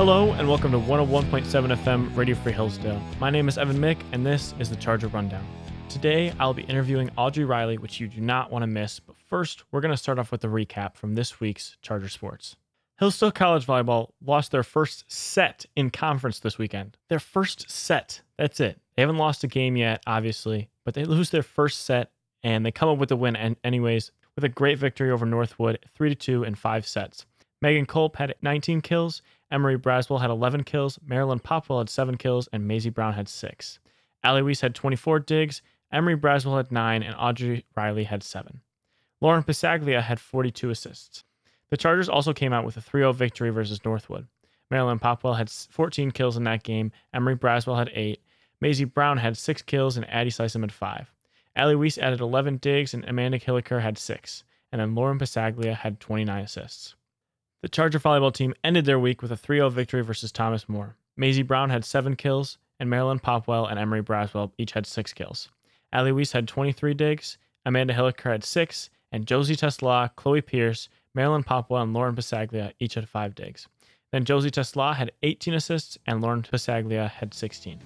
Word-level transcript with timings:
Hello 0.00 0.32
and 0.32 0.48
welcome 0.48 0.72
to 0.72 0.78
101.7 0.78 1.44
FM 1.44 2.16
Radio 2.16 2.34
Free 2.34 2.52
Hillsdale. 2.52 2.98
My 3.20 3.28
name 3.28 3.48
is 3.48 3.58
Evan 3.58 3.76
Mick 3.76 3.98
and 4.12 4.24
this 4.24 4.54
is 4.58 4.70
the 4.70 4.76
Charger 4.76 5.08
Rundown. 5.08 5.46
Today 5.90 6.32
I'll 6.40 6.54
be 6.54 6.62
interviewing 6.62 7.10
Audrey 7.18 7.44
Riley, 7.44 7.76
which 7.76 8.00
you 8.00 8.08
do 8.08 8.22
not 8.22 8.50
want 8.50 8.62
to 8.62 8.66
miss. 8.66 8.98
But 8.98 9.16
first, 9.18 9.64
we're 9.70 9.82
going 9.82 9.92
to 9.92 9.98
start 9.98 10.18
off 10.18 10.32
with 10.32 10.42
a 10.42 10.46
recap 10.46 10.96
from 10.96 11.16
this 11.16 11.38
week's 11.38 11.76
Charger 11.82 12.08
Sports. 12.08 12.56
Hillsdale 12.98 13.30
College 13.30 13.66
Volleyball 13.66 14.12
lost 14.24 14.52
their 14.52 14.62
first 14.62 15.04
set 15.06 15.66
in 15.76 15.90
conference 15.90 16.40
this 16.40 16.56
weekend. 16.56 16.96
Their 17.10 17.20
first 17.20 17.70
set. 17.70 18.22
That's 18.38 18.58
it. 18.58 18.80
They 18.96 19.02
haven't 19.02 19.18
lost 19.18 19.44
a 19.44 19.48
game 19.48 19.76
yet, 19.76 20.02
obviously, 20.06 20.70
but 20.86 20.94
they 20.94 21.04
lose 21.04 21.28
their 21.28 21.42
first 21.42 21.84
set 21.84 22.10
and 22.42 22.64
they 22.64 22.72
come 22.72 22.88
up 22.88 22.96
with 22.96 23.12
a 23.12 23.16
win 23.16 23.36
and 23.36 23.54
anyways 23.64 24.12
with 24.34 24.44
a 24.44 24.48
great 24.48 24.78
victory 24.78 25.10
over 25.10 25.26
Northwood, 25.26 25.78
3 25.94 26.08
to 26.08 26.14
2 26.14 26.44
in 26.44 26.54
5 26.54 26.86
sets. 26.86 27.26
Megan 27.60 27.84
Culp 27.84 28.16
had 28.16 28.34
19 28.40 28.80
kills 28.80 29.20
Emery 29.50 29.78
Braswell 29.78 30.20
had 30.20 30.30
11 30.30 30.64
kills, 30.64 30.98
Marilyn 31.04 31.40
Popwell 31.40 31.78
had 31.78 31.88
7 31.88 32.16
kills, 32.16 32.48
and 32.52 32.66
Maisie 32.66 32.90
Brown 32.90 33.14
had 33.14 33.28
6. 33.28 33.78
Allie 34.22 34.42
Weiss 34.42 34.60
had 34.60 34.74
24 34.74 35.20
digs, 35.20 35.62
Emery 35.92 36.16
Braswell 36.16 36.56
had 36.56 36.70
9, 36.70 37.02
and 37.02 37.16
Audrey 37.18 37.64
Riley 37.76 38.04
had 38.04 38.22
7. 38.22 38.60
Lauren 39.20 39.42
Pisaglia 39.42 40.00
had 40.00 40.20
42 40.20 40.70
assists. 40.70 41.24
The 41.70 41.76
Chargers 41.76 42.08
also 42.08 42.32
came 42.32 42.52
out 42.52 42.64
with 42.64 42.76
a 42.76 42.80
3 42.80 43.00
0 43.00 43.12
victory 43.12 43.50
versus 43.50 43.84
Northwood. 43.84 44.26
Marilyn 44.70 45.00
Popwell 45.00 45.36
had 45.36 45.50
14 45.50 46.12
kills 46.12 46.36
in 46.36 46.44
that 46.44 46.62
game, 46.62 46.92
Emery 47.12 47.36
Braswell 47.36 47.76
had 47.76 47.90
8, 47.92 48.20
Maisie 48.60 48.84
Brown 48.84 49.16
had 49.16 49.36
6 49.36 49.62
kills, 49.62 49.96
and 49.96 50.08
Addie 50.08 50.30
Sysum 50.30 50.60
had 50.60 50.72
5. 50.72 51.12
Allie 51.56 51.76
Weiss 51.76 51.98
added 51.98 52.20
11 52.20 52.58
digs, 52.58 52.94
and 52.94 53.04
Amanda 53.04 53.38
Hilliker 53.38 53.82
had 53.82 53.98
6, 53.98 54.44
and 54.70 54.80
then 54.80 54.94
Lauren 54.94 55.18
Pisaglia 55.18 55.74
had 55.74 55.98
29 55.98 56.44
assists. 56.44 56.94
The 57.62 57.68
Charger 57.68 57.98
volleyball 57.98 58.32
team 58.32 58.54
ended 58.64 58.86
their 58.86 58.98
week 58.98 59.20
with 59.20 59.30
a 59.30 59.36
3 59.36 59.58
0 59.58 59.68
victory 59.68 60.02
versus 60.02 60.32
Thomas 60.32 60.66
More. 60.66 60.96
Maisie 61.16 61.42
Brown 61.42 61.68
had 61.68 61.84
seven 61.84 62.16
kills, 62.16 62.56
and 62.78 62.88
Marilyn 62.88 63.18
Popwell 63.18 63.70
and 63.70 63.78
Emery 63.78 64.02
Braswell 64.02 64.52
each 64.56 64.72
had 64.72 64.86
six 64.86 65.12
kills. 65.12 65.50
Allie 65.92 66.12
Weiss 66.12 66.32
had 66.32 66.48
23 66.48 66.94
digs, 66.94 67.36
Amanda 67.66 67.92
Hilliker 67.92 68.30
had 68.30 68.44
six, 68.44 68.88
and 69.12 69.26
Josie 69.26 69.56
Tesla, 69.56 70.10
Chloe 70.16 70.40
Pierce, 70.40 70.88
Marilyn 71.14 71.44
Popwell, 71.44 71.82
and 71.82 71.92
Lauren 71.92 72.16
Pasaglia 72.16 72.72
each 72.78 72.94
had 72.94 73.06
five 73.06 73.34
digs. 73.34 73.68
Then 74.10 74.24
Josie 74.24 74.50
Tesla 74.50 74.94
had 74.94 75.12
18 75.22 75.52
assists, 75.52 75.98
and 76.06 76.22
Lauren 76.22 76.42
Pasaglia 76.42 77.10
had 77.10 77.34
16. 77.34 77.78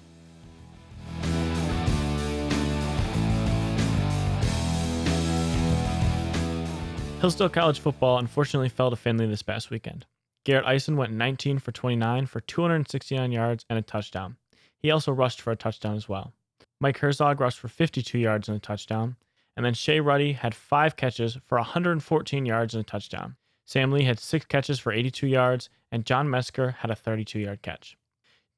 Hillsdale 7.25 7.49
College 7.49 7.79
football 7.79 8.19
unfortunately 8.19 8.69
fell 8.69 8.91
to 8.91 8.95
Findlay 8.95 9.25
this 9.25 9.41
past 9.41 9.71
weekend. 9.71 10.05
Garrett 10.43 10.67
Eisen 10.67 10.95
went 10.95 11.11
19 11.11 11.57
for 11.57 11.71
29 11.71 12.27
for 12.27 12.39
269 12.39 13.31
yards 13.31 13.65
and 13.67 13.79
a 13.79 13.81
touchdown. 13.81 14.37
He 14.77 14.91
also 14.91 15.11
rushed 15.11 15.41
for 15.41 15.49
a 15.49 15.55
touchdown 15.55 15.95
as 15.95 16.07
well. 16.07 16.33
Mike 16.79 16.99
Herzog 16.99 17.41
rushed 17.41 17.57
for 17.57 17.67
52 17.67 18.19
yards 18.19 18.47
and 18.47 18.55
a 18.55 18.59
touchdown. 18.59 19.15
And 19.57 19.65
then 19.65 19.73
Shea 19.73 20.01
Ruddy 20.01 20.33
had 20.33 20.53
five 20.53 20.97
catches 20.97 21.39
for 21.47 21.57
114 21.57 22.45
yards 22.45 22.75
and 22.75 22.81
a 22.81 22.85
touchdown. 22.85 23.37
Sam 23.65 23.89
Lee 23.89 24.03
had 24.03 24.19
six 24.19 24.45
catches 24.45 24.77
for 24.77 24.93
82 24.93 25.25
yards, 25.25 25.71
and 25.91 26.05
John 26.05 26.27
Mesker 26.27 26.75
had 26.75 26.91
a 26.91 26.95
32 26.95 27.39
yard 27.39 27.63
catch. 27.63 27.97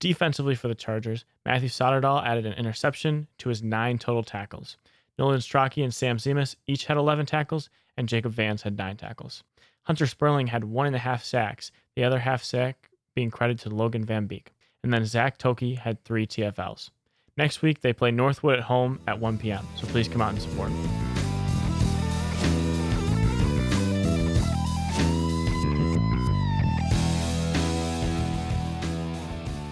Defensively 0.02 0.56
for 0.56 0.68
the 0.68 0.76
Chargers, 0.76 1.24
Matthew 1.46 1.70
Soderdahl 1.70 2.26
added 2.26 2.46
an 2.46 2.52
interception 2.56 3.28
to 3.38 3.48
his 3.48 3.64
nine 3.64 3.98
total 3.98 4.24
tackles. 4.24 4.76
Nolan 5.18 5.40
Strachey 5.40 5.84
and 5.84 5.94
Sam 5.94 6.18
Zemas 6.18 6.56
each 6.68 6.86
had 6.86 6.98
11 6.98 7.26
tackles, 7.26 7.70
and 7.98 8.08
Jacob 8.08 8.34
Vance 8.34 8.62
had 8.62 8.78
nine 8.78 8.98
tackles. 8.98 9.44
Hunter 9.84 10.06
Sperling 10.06 10.48
had 10.48 10.64
one 10.64 10.86
and 10.86 10.96
a 10.96 11.00
half 11.00 11.24
sacks, 11.24 11.72
the 11.96 12.04
other 12.04 12.20
half 12.20 12.44
sack 12.44 12.92
being 13.16 13.32
credited 13.32 13.62
to 13.62 13.76
Logan 13.76 14.04
Van 14.04 14.28
Beek. 14.28 14.54
And 14.84 14.94
then 14.94 15.06
Zach 15.06 15.38
Toki 15.40 15.74
had 15.74 16.04
three 16.04 16.28
TFLs. 16.28 16.92
Next 17.36 17.62
week, 17.62 17.82
they 17.82 17.94
play 17.94 18.12
Northwood 18.12 18.60
at 18.60 18.66
home 18.66 19.00
at 19.08 19.20
1 19.20 19.38
p.m., 19.40 19.66
so 19.76 19.88
please 19.88 20.08
come 20.08 20.22
out 20.22 20.34
and 20.34 20.42
support. 20.42 20.72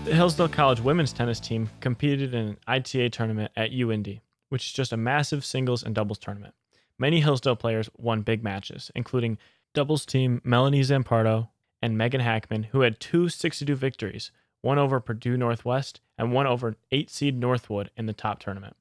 The 0.06 0.14
Hillsdale 0.14 0.50
College 0.50 0.82
women's 0.82 1.14
tennis 1.14 1.40
team 1.40 1.70
competed 1.82 2.34
in 2.34 2.48
an 2.50 2.58
ITA 2.68 3.10
tournament 3.10 3.52
at 3.56 3.72
UIndy, 3.72 4.22
which 4.50 4.66
is 4.66 4.74
just 4.74 4.94
a 4.94 4.98
massive 4.98 5.44
singles 5.44 5.84
and 5.84 5.96
doubles 5.96 6.20
tournament. 6.20 6.54
Many 6.98 7.22
Hillsdale 7.22 7.56
players 7.56 7.90
won 7.98 8.22
big 8.22 8.44
matches, 8.44 8.92
including 8.96 9.38
doubles 9.74 10.06
team 10.06 10.42
Melanie 10.44 10.82
Zampardo 10.82 11.50
and 11.82 11.98
Megan 11.98 12.22
Hackman, 12.22 12.64
who 12.64 12.82
had 12.82 13.00
two 13.00 13.30
62 13.30 13.76
victories, 13.76 14.32
one 14.62 14.80
over 14.80 15.00
Purdue 15.00 15.38
Northwest 15.38 16.02
and 16.18 16.32
one 16.32 16.48
over 16.48 16.76
8 16.92 17.10
seed 17.10 17.38
Northwood 17.40 17.92
in 17.96 18.06
the 18.06 18.14
top 18.14 18.40
tournament. 18.40 18.76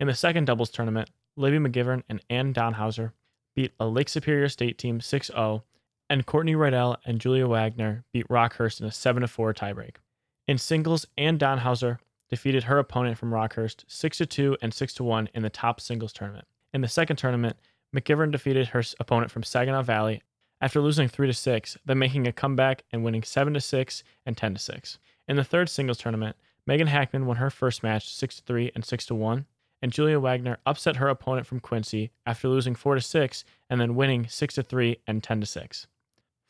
In 0.00 0.06
the 0.06 0.14
second 0.14 0.46
doubles 0.46 0.70
tournament, 0.70 1.10
Libby 1.36 1.58
McGivern 1.58 2.02
and 2.08 2.20
Ann 2.28 2.52
Donhauser 2.52 3.12
beat 3.54 3.72
a 3.78 3.86
Lake 3.86 4.08
Superior 4.08 4.48
State 4.48 4.78
team 4.78 5.00
6 5.00 5.28
0, 5.28 5.62
and 6.08 6.26
Courtney 6.26 6.54
Rydell 6.54 6.96
and 7.04 7.20
Julia 7.20 7.46
Wagner 7.46 8.04
beat 8.12 8.26
Rockhurst 8.28 8.80
in 8.80 8.86
a 8.86 8.90
7 8.90 9.26
4 9.26 9.54
tiebreak. 9.54 9.96
In 10.48 10.58
singles, 10.58 11.06
Ann 11.16 11.38
Donhauser 11.38 11.98
defeated 12.30 12.64
her 12.64 12.78
opponent 12.78 13.18
from 13.18 13.32
Rockhurst 13.32 13.84
6 13.88 14.22
2 14.28 14.56
and 14.62 14.72
6 14.72 15.00
1 15.00 15.28
in 15.34 15.42
the 15.42 15.50
top 15.50 15.80
singles 15.80 16.12
tournament. 16.12 16.46
In 16.72 16.80
the 16.80 16.88
second 16.88 17.16
tournament, 17.16 17.56
McGivern 17.94 18.30
defeated 18.30 18.68
her 18.68 18.82
opponent 19.00 19.30
from 19.30 19.42
Saginaw 19.42 19.82
Valley 19.82 20.22
after 20.60 20.80
losing 20.80 21.08
3 21.08 21.26
to 21.26 21.32
6, 21.32 21.78
then 21.84 21.98
making 21.98 22.26
a 22.26 22.32
comeback 22.32 22.84
and 22.92 23.02
winning 23.02 23.22
7 23.22 23.54
to 23.54 23.60
6 23.60 24.04
and 24.24 24.36
10 24.36 24.54
to 24.54 24.60
6. 24.60 24.98
In 25.26 25.36
the 25.36 25.44
third 25.44 25.68
singles 25.68 25.98
tournament, 25.98 26.36
Megan 26.66 26.86
Hackman 26.86 27.26
won 27.26 27.36
her 27.36 27.50
first 27.50 27.82
match 27.82 28.14
6 28.14 28.36
to 28.36 28.42
3 28.44 28.70
and 28.74 28.84
6 28.84 29.06
to 29.06 29.14
1, 29.14 29.46
and 29.82 29.92
Julia 29.92 30.20
Wagner 30.20 30.58
upset 30.66 30.96
her 30.96 31.08
opponent 31.08 31.46
from 31.46 31.60
Quincy 31.60 32.10
after 32.26 32.48
losing 32.48 32.74
4 32.74 32.96
to 32.96 33.00
6 33.00 33.44
and 33.68 33.80
then 33.80 33.94
winning 33.94 34.28
6 34.28 34.54
to 34.54 34.62
3 34.62 34.98
and 35.06 35.22
10 35.22 35.40
to 35.40 35.46
6. 35.46 35.86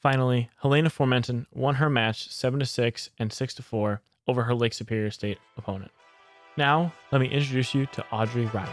Finally, 0.00 0.50
Helena 0.62 0.91
Formenton 0.91 1.47
won 1.52 1.76
her 1.76 1.88
match 1.88 2.30
7 2.30 2.58
to 2.58 2.66
6 2.66 3.10
and 3.18 3.32
6 3.32 3.54
to 3.54 3.62
4 3.62 4.02
over 4.30 4.44
her 4.44 4.54
Lake 4.54 4.72
Superior 4.72 5.10
State 5.10 5.38
opponent. 5.58 5.91
Now, 6.56 6.92
let 7.10 7.20
me 7.20 7.26
introduce 7.26 7.74
you 7.74 7.86
to 7.86 8.06
Audrey 8.12 8.46
Riley. 8.46 8.70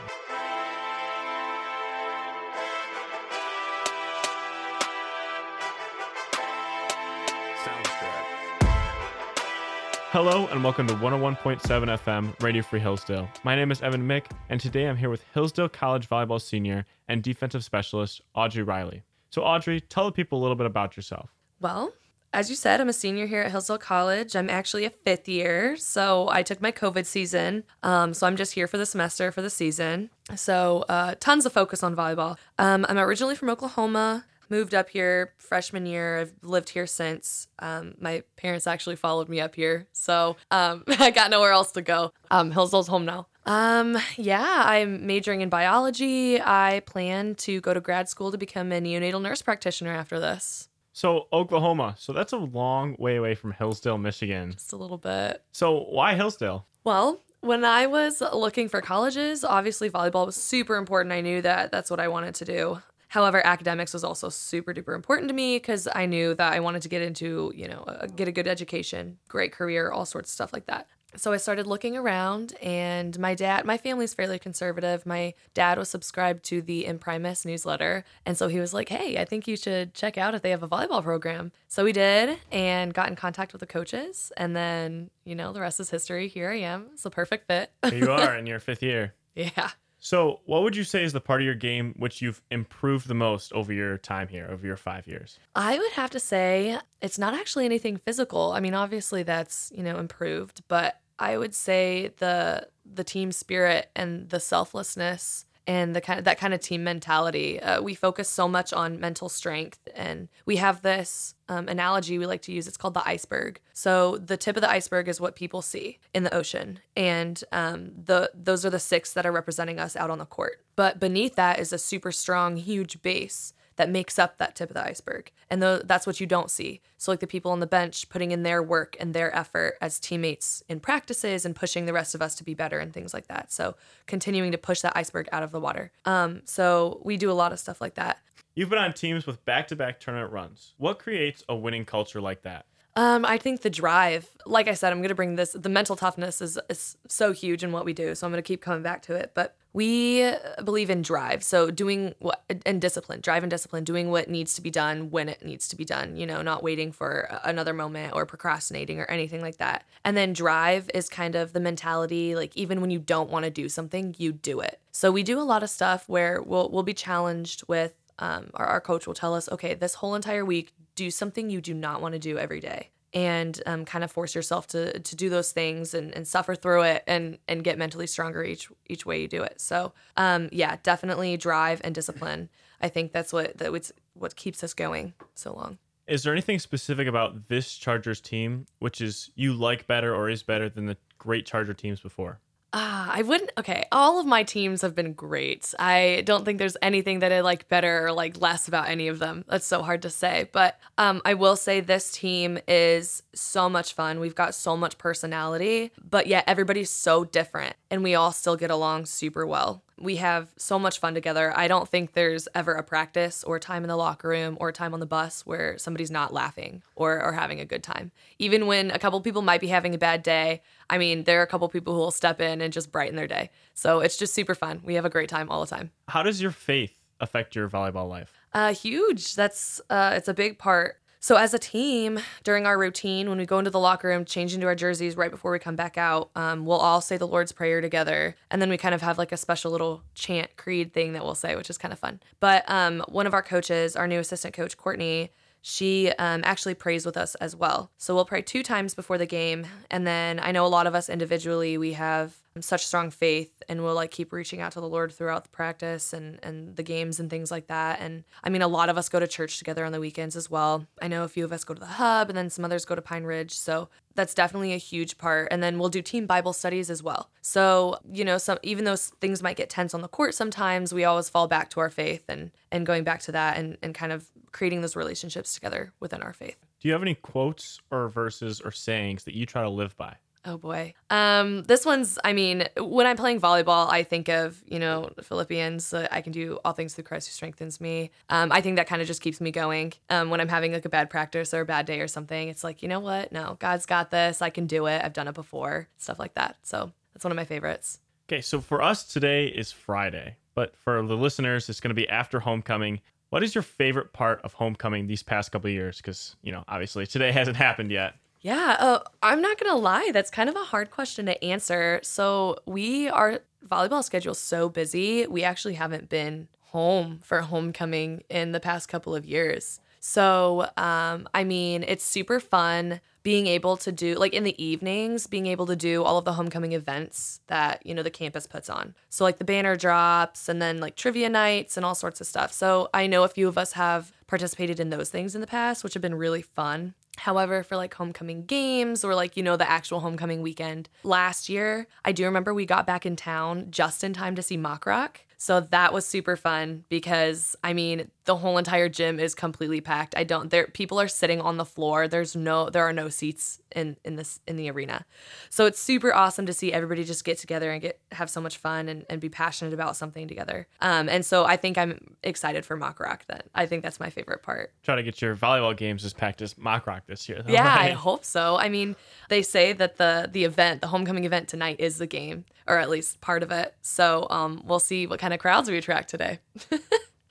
Hello 10.11 10.47
and 10.51 10.63
welcome 10.63 10.85
to 10.87 10.93
101.7 10.93 11.59
FM 11.59 12.43
Radio 12.43 12.61
Free 12.61 12.79
Hillsdale. 12.79 13.27
My 13.43 13.55
name 13.55 13.71
is 13.71 13.81
Evan 13.81 14.07
Mick, 14.07 14.25
and 14.49 14.61
today 14.61 14.87
I'm 14.87 14.95
here 14.95 15.09
with 15.09 15.25
Hillsdale 15.33 15.69
College 15.69 16.07
volleyball 16.07 16.39
senior 16.39 16.85
and 17.07 17.23
defensive 17.23 17.63
specialist 17.63 18.21
Audrey 18.35 18.61
Riley. 18.61 19.01
So, 19.31 19.41
Audrey, 19.41 19.81
tell 19.81 20.05
the 20.05 20.11
people 20.11 20.39
a 20.39 20.41
little 20.41 20.55
bit 20.55 20.67
about 20.67 20.95
yourself. 20.95 21.31
Well, 21.59 21.93
as 22.33 22.49
you 22.49 22.55
said, 22.55 22.81
I'm 22.81 22.89
a 22.89 22.93
senior 22.93 23.25
here 23.25 23.41
at 23.41 23.51
Hillsdale 23.51 23.77
College. 23.77 24.35
I'm 24.35 24.49
actually 24.49 24.85
a 24.85 24.89
fifth 24.89 25.27
year, 25.27 25.75
so 25.77 26.29
I 26.29 26.43
took 26.43 26.61
my 26.61 26.71
COVID 26.71 27.05
season. 27.05 27.63
Um, 27.83 28.13
so 28.13 28.27
I'm 28.27 28.35
just 28.35 28.53
here 28.53 28.67
for 28.67 28.77
the 28.77 28.85
semester 28.85 29.31
for 29.31 29.41
the 29.41 29.49
season. 29.49 30.09
So 30.35 30.85
uh, 30.89 31.15
tons 31.19 31.45
of 31.45 31.53
focus 31.53 31.83
on 31.83 31.95
volleyball. 31.95 32.37
Um, 32.59 32.85
I'm 32.89 32.97
originally 32.97 33.35
from 33.35 33.49
Oklahoma 33.49 34.25
moved 34.49 34.73
up 34.73 34.89
here 34.89 35.33
freshman 35.37 35.85
year. 35.85 36.19
I've 36.19 36.33
lived 36.41 36.69
here 36.69 36.87
since. 36.87 37.47
Um, 37.59 37.95
my 37.99 38.23
parents 38.35 38.67
actually 38.67 38.95
followed 38.95 39.29
me 39.29 39.39
up 39.39 39.55
here, 39.55 39.87
so 39.91 40.37
um, 40.51 40.83
I 40.99 41.11
got 41.11 41.31
nowhere 41.31 41.51
else 41.51 41.71
to 41.73 41.81
go. 41.81 42.11
Um, 42.31 42.51
Hillsdale's 42.51 42.87
home 42.87 43.05
now. 43.05 43.27
Um, 43.45 43.97
yeah, 44.17 44.63
I'm 44.65 45.05
majoring 45.07 45.41
in 45.41 45.49
biology. 45.49 46.41
I 46.41 46.81
plan 46.85 47.35
to 47.35 47.61
go 47.61 47.73
to 47.73 47.79
grad 47.79 48.09
school 48.09 48.31
to 48.31 48.37
become 48.37 48.71
a 48.71 48.81
neonatal 48.81 49.21
nurse 49.21 49.41
practitioner 49.41 49.91
after 49.91 50.19
this. 50.19 50.67
So 50.97 51.27
Oklahoma. 51.31 51.93
So 51.99 52.11
that's 52.11 52.33
a 52.33 52.37
long 52.37 52.95
way 52.97 53.17
away 53.17 53.35
from 53.35 53.51
Hillsdale, 53.51 53.99
Michigan. 53.99 54.53
Just 54.53 54.73
a 54.73 54.77
little 54.77 54.97
bit. 54.97 55.43
So 55.51 55.81
why 55.91 56.15
Hillsdale? 56.15 56.65
Well, 56.85 57.21
when 57.41 57.63
I 57.63 57.85
was 57.85 58.19
looking 58.33 58.67
for 58.67 58.81
colleges, 58.81 59.43
obviously 59.43 59.91
volleyball 59.91 60.25
was 60.25 60.35
super 60.35 60.75
important. 60.75 61.13
I 61.13 61.21
knew 61.21 61.39
that 61.43 61.71
that's 61.71 61.91
what 61.91 61.99
I 61.99 62.07
wanted 62.07 62.33
to 62.33 62.45
do. 62.45 62.81
However, 63.09 63.45
academics 63.45 63.93
was 63.93 64.03
also 64.03 64.29
super 64.29 64.73
duper 64.73 64.95
important 64.95 65.27
to 65.27 65.35
me 65.35 65.57
because 65.57 65.87
I 65.93 66.07
knew 66.07 66.33
that 66.33 66.53
I 66.53 66.61
wanted 66.61 66.81
to 66.81 66.89
get 66.89 67.03
into, 67.03 67.53
you 67.55 67.67
know, 67.67 67.85
get 68.15 68.27
a 68.27 68.31
good 68.31 68.47
education, 68.47 69.19
great 69.27 69.51
career, 69.51 69.91
all 69.91 70.07
sorts 70.07 70.31
of 70.31 70.33
stuff 70.33 70.51
like 70.51 70.65
that. 70.65 70.87
So 71.17 71.33
I 71.33 71.37
started 71.37 71.65
looking 71.65 71.97
around, 71.97 72.53
and 72.61 73.17
my 73.19 73.33
dad, 73.33 73.65
my 73.65 73.77
family's 73.77 74.13
fairly 74.13 74.37
conservative. 74.37 75.05
My 75.05 75.33
dad 75.55 75.79
was 75.79 75.89
subscribed 75.89 76.43
to 76.45 76.61
the 76.61 76.85
Imprimis 76.85 77.43
newsletter. 77.43 78.05
And 78.25 78.37
so 78.37 78.47
he 78.47 78.59
was 78.59 78.71
like, 78.71 78.89
hey, 78.89 79.17
I 79.17 79.25
think 79.25 79.47
you 79.47 79.57
should 79.57 79.95
check 79.95 80.17
out 80.17 80.35
if 80.35 80.43
they 80.43 80.51
have 80.51 80.61
a 80.61 80.67
volleyball 80.67 81.03
program. 81.03 81.51
So 81.67 81.83
we 81.83 81.91
did 81.91 82.37
and 82.51 82.93
got 82.93 83.09
in 83.09 83.15
contact 83.15 83.51
with 83.51 83.61
the 83.61 83.67
coaches. 83.67 84.31
And 84.37 84.55
then, 84.55 85.09
you 85.25 85.33
know, 85.33 85.53
the 85.53 85.61
rest 85.61 85.79
is 85.79 85.89
history. 85.89 86.27
Here 86.27 86.51
I 86.51 86.59
am. 86.59 86.87
It's 86.93 87.05
a 87.05 87.09
perfect 87.09 87.47
fit. 87.47 87.71
Here 87.83 87.95
you 87.95 88.11
are 88.11 88.35
in 88.37 88.45
your 88.45 88.59
fifth 88.59 88.83
year. 88.83 89.15
Yeah. 89.35 89.71
So, 89.99 90.41
what 90.45 90.61
would 90.61 90.75
you 90.75 90.83
say 90.83 91.03
is 91.03 91.11
the 91.11 91.19
part 91.19 91.41
of 91.41 91.45
your 91.45 91.55
game 91.55 91.95
which 91.97 92.21
you've 92.21 92.41
improved 92.51 93.07
the 93.07 93.15
most 93.15 93.51
over 93.53 93.73
your 93.73 93.97
time 93.97 94.27
here, 94.27 94.47
over 94.49 94.65
your 94.65 94.77
five 94.77 95.07
years? 95.07 95.39
I 95.55 95.77
would 95.79 95.91
have 95.93 96.11
to 96.11 96.19
say 96.19 96.79
it's 97.01 97.17
not 97.17 97.33
actually 97.33 97.65
anything 97.65 97.97
physical. 97.97 98.51
I 98.51 98.59
mean, 98.59 98.75
obviously 98.75 99.23
that's, 99.23 99.71
you 99.75 99.81
know, 99.81 99.97
improved, 99.97 100.61
but 100.67 101.01
I 101.19 101.37
would 101.37 101.55
say 101.55 102.11
the 102.17 102.67
the 102.85 103.03
team 103.03 103.31
spirit 103.31 103.89
and 103.95 104.29
the 104.29 104.39
selflessness 104.39 105.45
and 105.67 105.93
the 105.93 105.99
kind 105.99 106.17
of 106.17 106.25
that 106.25 106.39
kind 106.39 106.53
of 106.53 106.61
team 106.61 106.83
mentality. 106.83 107.59
Uh, 107.59 107.81
we 107.81 107.93
focus 107.93 108.29
so 108.29 108.47
much 108.47 108.71
on 108.71 108.99
mental 108.99 109.27
strength, 109.27 109.79
and 109.93 110.29
we 110.45 110.55
have 110.55 110.81
this 110.81 111.35
um, 111.49 111.67
analogy 111.67 112.17
we 112.17 112.25
like 112.25 112.41
to 112.43 112.53
use. 112.53 112.67
It's 112.67 112.77
called 112.77 112.93
the 112.93 113.07
iceberg. 113.07 113.59
So 113.73 114.17
the 114.17 114.37
tip 114.37 114.55
of 114.55 114.61
the 114.61 114.69
iceberg 114.71 115.09
is 115.09 115.19
what 115.19 115.35
people 115.35 115.61
see 115.61 115.99
in 116.13 116.23
the 116.23 116.33
ocean, 116.33 116.79
and 116.95 117.43
um, 117.51 117.91
the 118.05 118.31
those 118.33 118.65
are 118.65 118.69
the 118.69 118.79
six 118.79 119.13
that 119.13 119.25
are 119.25 119.31
representing 119.31 119.79
us 119.79 119.95
out 119.95 120.09
on 120.09 120.19
the 120.19 120.25
court. 120.25 120.63
But 120.75 120.99
beneath 120.99 121.35
that 121.35 121.59
is 121.59 121.73
a 121.73 121.77
super 121.77 122.13
strong, 122.13 122.55
huge 122.55 123.01
base 123.01 123.53
that 123.77 123.89
makes 123.89 124.19
up 124.19 124.37
that 124.37 124.55
tip 124.55 124.69
of 124.69 124.73
the 124.73 124.85
iceberg. 124.85 125.31
And 125.49 125.61
th- 125.61 125.83
that's 125.85 126.05
what 126.05 126.19
you 126.19 126.27
don't 126.27 126.51
see. 126.51 126.81
So, 126.97 127.11
like 127.11 127.21
the 127.21 127.27
people 127.27 127.51
on 127.51 127.61
the 127.61 127.67
bench 127.67 128.09
putting 128.09 128.31
in 128.31 128.43
their 128.43 128.61
work 128.61 128.97
and 128.99 129.13
their 129.13 129.33
effort 129.35 129.77
as 129.81 129.99
teammates 129.99 130.63
in 130.67 130.79
practices 130.79 131.45
and 131.45 131.55
pushing 131.55 131.85
the 131.85 131.93
rest 131.93 132.13
of 132.13 132.21
us 132.21 132.35
to 132.35 132.43
be 132.43 132.53
better 132.53 132.79
and 132.79 132.93
things 132.93 133.13
like 133.13 133.27
that. 133.27 133.51
So, 133.51 133.75
continuing 134.05 134.51
to 134.51 134.57
push 134.57 134.81
that 134.81 134.93
iceberg 134.95 135.29
out 135.31 135.43
of 135.43 135.51
the 135.51 135.59
water. 135.59 135.91
Um, 136.05 136.41
so, 136.45 137.01
we 137.03 137.17
do 137.17 137.31
a 137.31 137.33
lot 137.33 137.53
of 137.53 137.59
stuff 137.59 137.79
like 137.79 137.95
that. 137.95 138.19
You've 138.55 138.69
been 138.69 138.79
on 138.79 138.93
teams 138.93 139.27
with 139.27 139.45
back 139.45 139.67
to 139.67 139.75
back 139.75 139.99
tournament 139.99 140.33
runs. 140.33 140.73
What 140.77 140.97
creates 140.97 141.43
a 141.47 141.55
winning 141.55 141.85
culture 141.85 142.19
like 142.19 142.41
that? 142.41 142.65
Um, 142.97 143.25
I 143.25 143.37
think 143.37 143.61
the 143.61 143.69
drive, 143.69 144.27
like 144.47 144.67
I 144.67 144.73
said, 144.73 144.91
I'm 144.91 144.99
going 144.99 145.09
to 145.09 145.15
bring 145.15 145.35
this, 145.35 145.51
the 145.51 145.69
mental 145.69 145.95
toughness 145.95 146.41
is, 146.41 146.57
is 146.67 146.97
so 147.07 147.31
huge 147.31 147.63
in 147.63 147.71
what 147.71 147.85
we 147.85 147.93
do. 147.93 148.15
So 148.15 148.25
I'm 148.25 148.33
going 148.33 148.41
to 148.41 148.47
keep 148.47 148.59
coming 148.59 148.81
back 148.81 149.03
to 149.03 149.13
it. 149.13 149.33
But 149.35 149.55
we 149.71 150.33
believe 150.65 150.89
in 150.89 151.03
drive. 151.03 151.43
So 151.43 151.69
doing 151.69 152.15
what, 152.17 152.43
and 152.65 152.81
discipline, 152.81 153.21
drive 153.21 153.43
and 153.43 153.51
discipline, 153.51 153.83
doing 153.83 154.09
what 154.09 154.31
needs 154.31 154.55
to 154.55 154.63
be 154.63 154.71
done 154.71 155.11
when 155.11 155.29
it 155.29 155.45
needs 155.45 155.67
to 155.67 155.75
be 155.75 155.85
done, 155.85 156.17
you 156.17 156.25
know, 156.25 156.41
not 156.41 156.63
waiting 156.63 156.91
for 156.91 157.39
another 157.43 157.71
moment 157.71 158.13
or 158.15 158.25
procrastinating 158.25 158.99
or 158.99 159.05
anything 159.05 159.41
like 159.41 159.57
that. 159.57 159.85
And 160.03 160.17
then 160.17 160.33
drive 160.33 160.89
is 160.95 161.07
kind 161.07 161.35
of 161.35 161.53
the 161.53 161.59
mentality, 161.59 162.35
like 162.35 162.57
even 162.57 162.81
when 162.81 162.89
you 162.89 162.97
don't 162.97 163.29
want 163.29 163.45
to 163.45 163.51
do 163.51 163.69
something, 163.69 164.15
you 164.17 164.31
do 164.31 164.59
it. 164.59 164.79
So 164.91 165.11
we 165.11 165.21
do 165.21 165.39
a 165.39 165.41
lot 165.41 165.61
of 165.61 165.69
stuff 165.69 166.09
where 166.09 166.41
we'll, 166.41 166.71
we'll 166.71 166.81
be 166.81 166.95
challenged 166.95 167.61
with 167.67 167.93
um, 168.17 168.49
our, 168.55 168.65
our 168.65 168.81
coach 168.81 169.05
will 169.05 169.13
tell 169.13 169.35
us, 169.35 169.47
okay, 169.49 169.75
this 169.75 169.93
whole 169.93 170.15
entire 170.15 170.43
week, 170.43 170.73
do 170.97 171.09
something 171.09 171.49
you 171.49 171.61
do 171.61 171.73
not 171.73 172.01
want 172.01 172.13
to 172.13 172.19
do 172.19 172.37
every 172.37 172.59
day 172.59 172.89
and 173.13 173.61
um, 173.65 173.85
kind 173.85 174.03
of 174.03 174.11
force 174.11 174.35
yourself 174.35 174.67
to 174.67 174.99
to 174.99 175.15
do 175.15 175.29
those 175.29 175.53
things 175.53 175.93
and, 175.93 176.13
and 176.13 176.27
suffer 176.27 176.55
through 176.55 176.81
it 176.81 177.03
and 177.07 177.37
and 177.47 177.63
get 177.63 177.77
mentally 177.77 178.07
stronger 178.07 178.43
each 178.43 178.69
each 178.87 179.05
way 179.05 179.21
you 179.21 179.29
do 179.29 179.43
it. 179.43 179.61
So 179.61 179.93
um, 180.17 180.49
yeah, 180.51 180.75
definitely 180.83 181.37
drive 181.37 181.79
and 181.85 181.95
discipline. 181.95 182.49
I 182.81 182.89
think 182.89 183.13
that's 183.13 183.31
what 183.31 183.57
that 183.59 183.71
what's 183.71 183.93
what 184.13 184.35
keeps 184.35 184.63
us 184.63 184.73
going 184.73 185.13
so 185.35 185.53
long. 185.53 185.77
Is 186.07 186.23
there 186.23 186.33
anything 186.33 186.59
specific 186.59 187.07
about 187.07 187.47
this 187.47 187.75
Chargers 187.75 188.19
team 188.19 188.65
which 188.79 188.99
is 188.99 189.29
you 189.35 189.53
like 189.53 189.87
better 189.87 190.13
or 190.13 190.29
is 190.29 190.43
better 190.43 190.67
than 190.67 190.85
the 190.85 190.97
great 191.17 191.45
Charger 191.45 191.73
teams 191.73 192.01
before? 192.01 192.39
Ah, 192.73 193.11
I 193.13 193.21
wouldn't. 193.21 193.51
Okay, 193.57 193.85
all 193.91 194.19
of 194.19 194.25
my 194.25 194.43
teams 194.43 194.81
have 194.81 194.93
been 194.93 195.13
great. 195.13 195.73
I 195.79 196.21
don't 196.25 196.43
think 196.43 196.59
there's 196.59 196.75
anything 196.81 197.19
that 197.19 197.31
I 197.31 197.39
like 197.39 197.69
better 197.69 198.05
or 198.05 198.11
like 198.11 198.41
less 198.41 198.67
about 198.67 198.89
any 198.89 199.07
of 199.07 199.19
them. 199.19 199.45
That's 199.47 199.65
so 199.65 199.81
hard 199.81 200.01
to 200.01 200.09
say. 200.09 200.49
But 200.51 200.77
um, 200.97 201.21
I 201.23 201.33
will 201.33 201.55
say 201.55 201.79
this 201.79 202.11
team 202.11 202.59
is 202.67 203.23
so 203.33 203.69
much 203.69 203.93
fun. 203.93 204.19
We've 204.19 204.35
got 204.35 204.53
so 204.53 204.75
much 204.75 204.97
personality, 204.97 205.91
but 206.03 206.27
yet 206.27 206.43
everybody's 206.45 206.89
so 206.89 207.23
different, 207.23 207.75
and 207.89 208.03
we 208.03 208.15
all 208.15 208.33
still 208.33 208.57
get 208.57 208.69
along 208.69 209.05
super 209.05 209.45
well. 209.47 209.83
We 209.99 210.17
have 210.17 210.49
so 210.57 210.77
much 210.77 210.99
fun 210.99 211.13
together. 211.13 211.51
I 211.57 211.67
don't 211.67 211.87
think 211.89 212.13
there's 212.13 212.47
ever 212.53 212.73
a 212.73 212.83
practice 212.83 213.43
or 213.43 213.59
time 213.59 213.83
in 213.83 213.87
the 213.87 213.95
locker 213.95 214.29
room 214.29 214.57
or 214.59 214.71
time 214.71 214.93
on 214.93 214.99
the 214.99 215.05
bus 215.05 215.45
where 215.45 215.77
somebody's 215.77 216.11
not 216.11 216.33
laughing 216.33 216.83
or, 216.95 217.21
or 217.23 217.33
having 217.33 217.59
a 217.59 217.65
good 217.65 217.83
time. 217.83 218.11
Even 218.37 218.67
when 218.67 218.91
a 218.91 218.99
couple 218.99 219.19
people 219.21 219.41
might 219.41 219.61
be 219.61 219.67
having 219.67 219.95
a 219.95 219.97
bad 219.97 220.21
day, 220.21 220.61
I 220.89 220.97
mean, 220.97 221.23
there 221.23 221.39
are 221.39 221.43
a 221.43 221.47
couple 221.47 221.67
people 221.69 221.93
who 221.93 221.99
will 221.99 222.11
step 222.11 222.39
in 222.39 222.61
and 222.61 222.71
just 222.71 222.91
brighten 222.91 223.15
their 223.15 223.27
day. 223.27 223.49
So 223.73 223.99
it's 223.99 224.17
just 224.17 224.33
super 224.33 224.55
fun. 224.55 224.81
We 224.83 224.93
have 224.93 225.05
a 225.05 225.09
great 225.09 225.29
time 225.29 225.49
all 225.49 225.61
the 225.61 225.75
time. 225.75 225.91
How 226.07 226.21
does 226.21 226.41
your 226.41 226.51
faith 226.51 226.93
affect 227.19 227.55
your 227.55 227.67
volleyball 227.67 228.07
life? 228.07 228.31
Uh, 228.53 228.73
huge. 228.73 229.35
That's 229.35 229.81
uh, 229.89 230.13
it's 230.15 230.27
a 230.27 230.33
big 230.33 230.57
part 230.57 231.01
so, 231.19 231.35
as 231.35 231.53
a 231.53 231.59
team, 231.59 232.19
during 232.43 232.65
our 232.65 232.77
routine, 232.77 233.27
when 233.29 233.37
we 233.37 233.45
go 233.45 233.59
into 233.59 233.71
the 233.71 233.79
locker 233.79 234.07
room, 234.07 234.23
change 234.23 234.53
into 234.53 234.67
our 234.67 234.75
jerseys 234.75 235.17
right 235.17 235.31
before 235.31 235.51
we 235.51 235.59
come 235.59 235.75
back 235.75 235.97
out, 235.97 236.29
um, 236.35 236.65
we'll 236.65 236.77
all 236.77 237.01
say 237.01 237.17
the 237.17 237.27
Lord's 237.27 237.51
Prayer 237.51 237.81
together. 237.81 238.35
And 238.51 238.61
then 238.61 238.69
we 238.69 238.77
kind 238.77 238.93
of 238.93 239.01
have 239.01 239.17
like 239.17 239.31
a 239.31 239.37
special 239.37 239.71
little 239.71 240.03
chant 240.13 240.55
creed 240.57 240.93
thing 240.93 241.13
that 241.13 241.23
we'll 241.23 241.35
say, 241.35 241.55
which 241.55 241.69
is 241.69 241.77
kind 241.77 241.91
of 241.91 241.99
fun. 241.99 242.19
But 242.39 242.63
um, 242.69 243.03
one 243.07 243.25
of 243.25 243.33
our 243.33 243.41
coaches, 243.41 243.95
our 243.95 244.07
new 244.07 244.19
assistant 244.19 244.53
coach, 244.53 244.77
Courtney, 244.77 245.31
she 245.61 246.09
um, 246.19 246.41
actually 246.45 246.75
prays 246.75 247.05
with 247.05 247.17
us 247.17 247.35
as 247.35 247.55
well. 247.55 247.91
So 247.97 248.15
we'll 248.15 248.25
pray 248.25 248.41
two 248.41 248.63
times 248.63 248.93
before 248.93 249.17
the 249.17 249.25
game. 249.25 249.65
And 249.91 250.05
then 250.05 250.39
I 250.39 250.51
know 250.51 250.65
a 250.65 250.67
lot 250.67 250.87
of 250.87 250.95
us 250.95 251.09
individually, 251.09 251.77
we 251.77 251.93
have 251.93 252.35
such 252.61 252.85
strong 252.85 253.09
faith 253.09 253.51
and 253.69 253.83
we'll 253.83 253.93
like 253.93 254.11
keep 254.11 254.31
reaching 254.31 254.61
out 254.61 254.71
to 254.73 254.81
the 254.81 254.87
Lord 254.87 255.11
throughout 255.11 255.43
the 255.43 255.49
practice 255.49 256.13
and 256.13 256.39
and 256.43 256.75
the 256.75 256.83
games 256.83 257.19
and 257.19 257.29
things 257.29 257.51
like 257.51 257.67
that. 257.67 257.99
And 257.99 258.23
I 258.43 258.49
mean 258.49 258.61
a 258.61 258.67
lot 258.67 258.89
of 258.89 258.97
us 258.97 259.09
go 259.09 259.19
to 259.19 259.27
church 259.27 259.57
together 259.57 259.85
on 259.85 259.91
the 259.91 259.99
weekends 259.99 260.35
as 260.35 260.49
well. 260.49 260.85
I 261.01 261.07
know 261.07 261.23
a 261.23 261.27
few 261.27 261.45
of 261.45 261.51
us 261.51 261.63
go 261.63 261.73
to 261.73 261.79
the 261.79 261.85
hub 261.85 262.29
and 262.29 262.37
then 262.37 262.49
some 262.49 262.65
others 262.65 262.85
go 262.85 262.95
to 262.95 263.01
Pine 263.01 263.23
Ridge. 263.23 263.51
So 263.51 263.89
that's 264.15 264.33
definitely 264.33 264.73
a 264.73 264.77
huge 264.77 265.17
part. 265.17 265.47
And 265.51 265.61
then 265.61 265.77
we'll 265.77 265.89
do 265.89 266.01
team 266.01 266.25
Bible 266.25 266.53
studies 266.53 266.89
as 266.89 267.03
well. 267.03 267.29
So, 267.41 267.99
you 268.11 268.25
know, 268.25 268.37
some 268.37 268.57
even 268.63 268.85
though 268.85 268.95
things 268.95 269.43
might 269.43 269.57
get 269.57 269.69
tense 269.69 269.93
on 269.93 270.01
the 270.01 270.07
court 270.07 270.33
sometimes, 270.33 270.93
we 270.93 271.05
always 271.05 271.29
fall 271.29 271.47
back 271.47 271.69
to 271.71 271.79
our 271.79 271.89
faith 271.89 272.23
and 272.27 272.51
and 272.71 272.85
going 272.85 273.03
back 273.03 273.21
to 273.21 273.31
that 273.31 273.57
and, 273.57 273.77
and 273.81 273.93
kind 273.93 274.11
of 274.11 274.29
creating 274.51 274.81
those 274.81 274.95
relationships 274.95 275.53
together 275.53 275.93
within 275.99 276.21
our 276.21 276.33
faith. 276.33 276.57
Do 276.79 276.87
you 276.87 276.93
have 276.93 277.01
any 277.01 277.15
quotes 277.15 277.79
or 277.91 278.09
verses 278.09 278.61
or 278.61 278.71
sayings 278.71 279.23
that 279.23 279.35
you 279.35 279.45
try 279.45 279.63
to 279.63 279.69
live 279.69 279.95
by? 279.97 280.15
Oh 280.47 280.57
boy. 280.57 280.93
Um, 281.09 281.63
this 281.63 281.85
one's, 281.85 282.17
I 282.23 282.31
mean, 282.31 282.69
when 282.79 283.05
I'm 283.05 283.17
playing 283.17 283.41
volleyball, 283.41 283.91
I 283.91 284.03
think 284.03 284.29
of, 284.29 284.63
you 284.65 284.79
know, 284.79 285.09
Philippians, 285.21 285.93
uh, 285.93 286.07
I 286.09 286.21
can 286.21 286.31
do 286.31 286.57
all 286.63 286.71
things 286.71 286.93
through 286.93 287.03
Christ 287.03 287.27
who 287.27 287.33
strengthens 287.33 287.81
me. 287.81 288.11
Um, 288.29 288.53
I 288.53 288.61
think 288.61 288.77
that 288.77 288.87
kind 288.87 289.01
of 289.01 289.09
just 289.09 289.21
keeps 289.21 289.41
me 289.41 289.51
going. 289.51 289.91
Um, 290.09 290.29
when 290.29 290.39
I'm 290.39 290.47
having 290.47 290.71
like 290.71 290.85
a 290.85 290.89
bad 290.89 291.09
practice 291.09 291.53
or 291.53 291.59
a 291.61 291.65
bad 291.65 291.85
day 291.85 291.99
or 291.99 292.07
something, 292.07 292.47
it's 292.47 292.63
like, 292.63 292.81
you 292.81 292.87
know 292.87 293.01
what? 293.01 293.33
No, 293.33 293.57
God's 293.59 293.85
got 293.85 294.09
this. 294.09 294.41
I 294.41 294.49
can 294.49 294.67
do 294.67 294.85
it. 294.85 295.03
I've 295.03 295.11
done 295.11 295.27
it 295.27 295.35
before, 295.35 295.89
stuff 295.97 296.17
like 296.17 296.35
that. 296.35 296.55
So 296.63 296.93
that's 297.13 297.25
one 297.25 297.33
of 297.33 297.35
my 297.35 297.45
favorites. 297.45 297.99
Okay. 298.29 298.39
So 298.39 298.61
for 298.61 298.81
us, 298.81 299.03
today 299.03 299.47
is 299.47 299.73
Friday, 299.73 300.37
but 300.55 300.77
for 300.77 301.01
the 301.05 301.17
listeners, 301.17 301.67
it's 301.67 301.81
going 301.81 301.89
to 301.89 301.93
be 301.93 302.07
after 302.07 302.39
homecoming. 302.39 303.01
What 303.31 303.43
is 303.43 303.53
your 303.53 303.63
favorite 303.63 304.13
part 304.13 304.39
of 304.43 304.53
homecoming 304.53 305.07
these 305.07 305.23
past 305.23 305.51
couple 305.51 305.69
years? 305.69 305.97
Because, 305.97 306.37
you 306.41 306.53
know, 306.53 306.63
obviously 306.69 307.05
today 307.05 307.31
hasn't 307.33 307.57
happened 307.57 307.91
yet. 307.91 308.13
Yeah, 308.47 308.77
uh, 308.79 308.99
I'm 309.21 309.41
not 309.41 309.59
gonna 309.59 309.77
lie. 309.77 310.11
That's 310.13 310.31
kind 310.31 310.47
of 310.47 310.55
a 310.55 310.63
hard 310.63 310.89
question 310.89 311.25
to 311.25 311.43
answer. 311.43 311.99
So 312.01 312.55
we 312.65 313.09
our 313.09 313.41
volleyball 313.67 314.01
schedule 314.01 314.33
so 314.35 314.69
busy. 314.69 315.27
We 315.27 315.43
actually 315.43 315.73
haven't 315.73 316.07
been 316.07 316.47
home 316.61 317.19
for 317.21 317.41
homecoming 317.41 318.23
in 318.29 318.53
the 318.53 318.61
past 318.61 318.87
couple 318.87 319.13
of 319.13 319.25
years. 319.25 319.81
So, 319.99 320.69
um, 320.77 321.27
I 321.33 321.43
mean, 321.43 321.83
it's 321.85 322.05
super 322.05 322.39
fun 322.39 323.01
being 323.21 323.47
able 323.47 323.75
to 323.75 323.91
do 323.91 324.15
like 324.15 324.31
in 324.31 324.45
the 324.45 324.63
evenings, 324.63 325.27
being 325.27 325.47
able 325.47 325.65
to 325.65 325.75
do 325.75 326.05
all 326.05 326.17
of 326.17 326.23
the 326.23 326.31
homecoming 326.31 326.71
events 326.71 327.41
that, 327.47 327.85
you 327.85 327.93
know, 327.93 328.03
the 328.03 328.09
campus 328.09 328.47
puts 328.47 328.69
on. 328.69 328.95
So 329.09 329.25
like 329.25 329.39
the 329.39 329.43
banner 329.43 329.75
drops 329.75 330.47
and 330.47 330.61
then 330.61 330.79
like 330.79 330.95
trivia 330.95 331.27
nights 331.27 331.75
and 331.75 331.85
all 331.85 331.95
sorts 331.95 332.21
of 332.21 332.27
stuff. 332.27 332.53
So 332.53 332.87
I 332.93 333.07
know 333.07 333.25
a 333.25 333.27
few 333.27 333.49
of 333.49 333.57
us 333.57 333.73
have 333.73 334.13
participated 334.27 334.79
in 334.79 334.89
those 334.89 335.09
things 335.09 335.35
in 335.35 335.41
the 335.41 335.47
past, 335.47 335.83
which 335.83 335.93
have 335.93 336.01
been 336.01 336.15
really 336.15 336.41
fun. 336.41 336.93
However, 337.17 337.63
for 337.63 337.75
like 337.75 337.93
homecoming 337.93 338.45
games 338.45 339.03
or 339.03 339.15
like, 339.15 339.35
you 339.35 339.43
know, 339.43 339.57
the 339.57 339.69
actual 339.69 340.01
homecoming 340.01 340.41
weekend 340.41 340.89
last 341.03 341.49
year, 341.49 341.87
I 342.05 342.11
do 342.11 342.25
remember 342.25 342.53
we 342.53 342.65
got 342.65 342.85
back 342.85 343.05
in 343.05 343.15
town 343.15 343.67
just 343.71 344.03
in 344.03 344.13
time 344.13 344.35
to 344.35 344.43
see 344.43 344.57
Mock 344.57 344.85
Rock. 344.85 345.21
So 345.37 345.59
that 345.59 345.93
was 345.93 346.05
super 346.05 346.35
fun 346.35 346.83
because 346.89 347.55
I 347.63 347.73
mean, 347.73 348.09
the 348.25 348.35
whole 348.35 348.57
entire 348.57 348.89
gym 348.89 349.19
is 349.19 349.33
completely 349.35 349.81
packed. 349.81 350.15
I 350.17 350.23
don't 350.23 350.49
there 350.49 350.67
people 350.67 350.99
are 350.99 351.07
sitting 351.07 351.39
on 351.39 351.57
the 351.57 351.65
floor. 351.65 352.07
There's 352.07 352.35
no 352.35 352.69
there 352.69 352.83
are 352.83 352.93
no 352.93 353.07
seats 353.09 353.61
in 353.75 353.95
in 354.03 354.15
this 354.15 354.39
in 354.47 354.57
the 354.57 354.69
arena. 354.69 355.05
So 355.49 355.65
it's 355.65 355.79
super 355.79 356.13
awesome 356.13 356.45
to 356.47 356.53
see 356.53 356.73
everybody 356.73 357.03
just 357.03 357.23
get 357.23 357.37
together 357.37 357.71
and 357.71 357.81
get 357.81 357.99
have 358.11 358.29
so 358.29 358.41
much 358.41 358.57
fun 358.57 358.89
and, 358.89 359.05
and 359.09 359.21
be 359.21 359.29
passionate 359.29 359.73
about 359.73 359.95
something 359.95 360.27
together. 360.27 360.67
Um 360.81 361.07
and 361.07 361.25
so 361.25 361.45
I 361.45 361.55
think 361.55 361.77
I'm 361.77 362.15
excited 362.23 362.65
for 362.65 362.75
Mock 362.75 362.99
Rock 362.99 363.23
then. 363.27 363.41
I 363.55 363.65
think 363.65 363.83
that's 363.83 363.99
my 363.99 364.09
favorite 364.09 364.43
part. 364.43 364.73
Try 364.83 364.95
to 364.95 365.03
get 365.03 365.21
your 365.21 365.35
volleyball 365.35 365.75
games 365.77 366.03
as 366.03 366.13
packed 366.13 366.41
as 366.41 366.57
Mock 366.57 366.87
Rock 366.87 367.03
this 367.07 367.29
year. 367.29 367.41
Though, 367.41 367.53
yeah, 367.53 367.63
right? 367.77 367.91
I 367.91 367.93
hope 367.93 368.25
so. 368.25 368.57
I 368.57 368.69
mean, 368.69 368.95
they 369.29 369.41
say 369.41 369.71
that 369.73 369.97
the 369.97 370.29
the 370.31 370.43
event, 370.43 370.81
the 370.81 370.87
homecoming 370.87 371.23
event 371.25 371.47
tonight 371.47 371.79
is 371.79 371.97
the 371.97 372.07
game, 372.07 372.43
or 372.67 372.77
at 372.77 372.89
least 372.89 373.21
part 373.21 373.43
of 373.43 373.51
it. 373.51 373.73
So 373.81 374.27
um 374.29 374.63
we'll 374.65 374.79
see 374.79 375.07
what 375.07 375.19
kind 375.19 375.26
of 375.33 375.39
crowds 375.39 375.69
we 375.69 375.77
attract 375.77 376.09
today. 376.09 376.39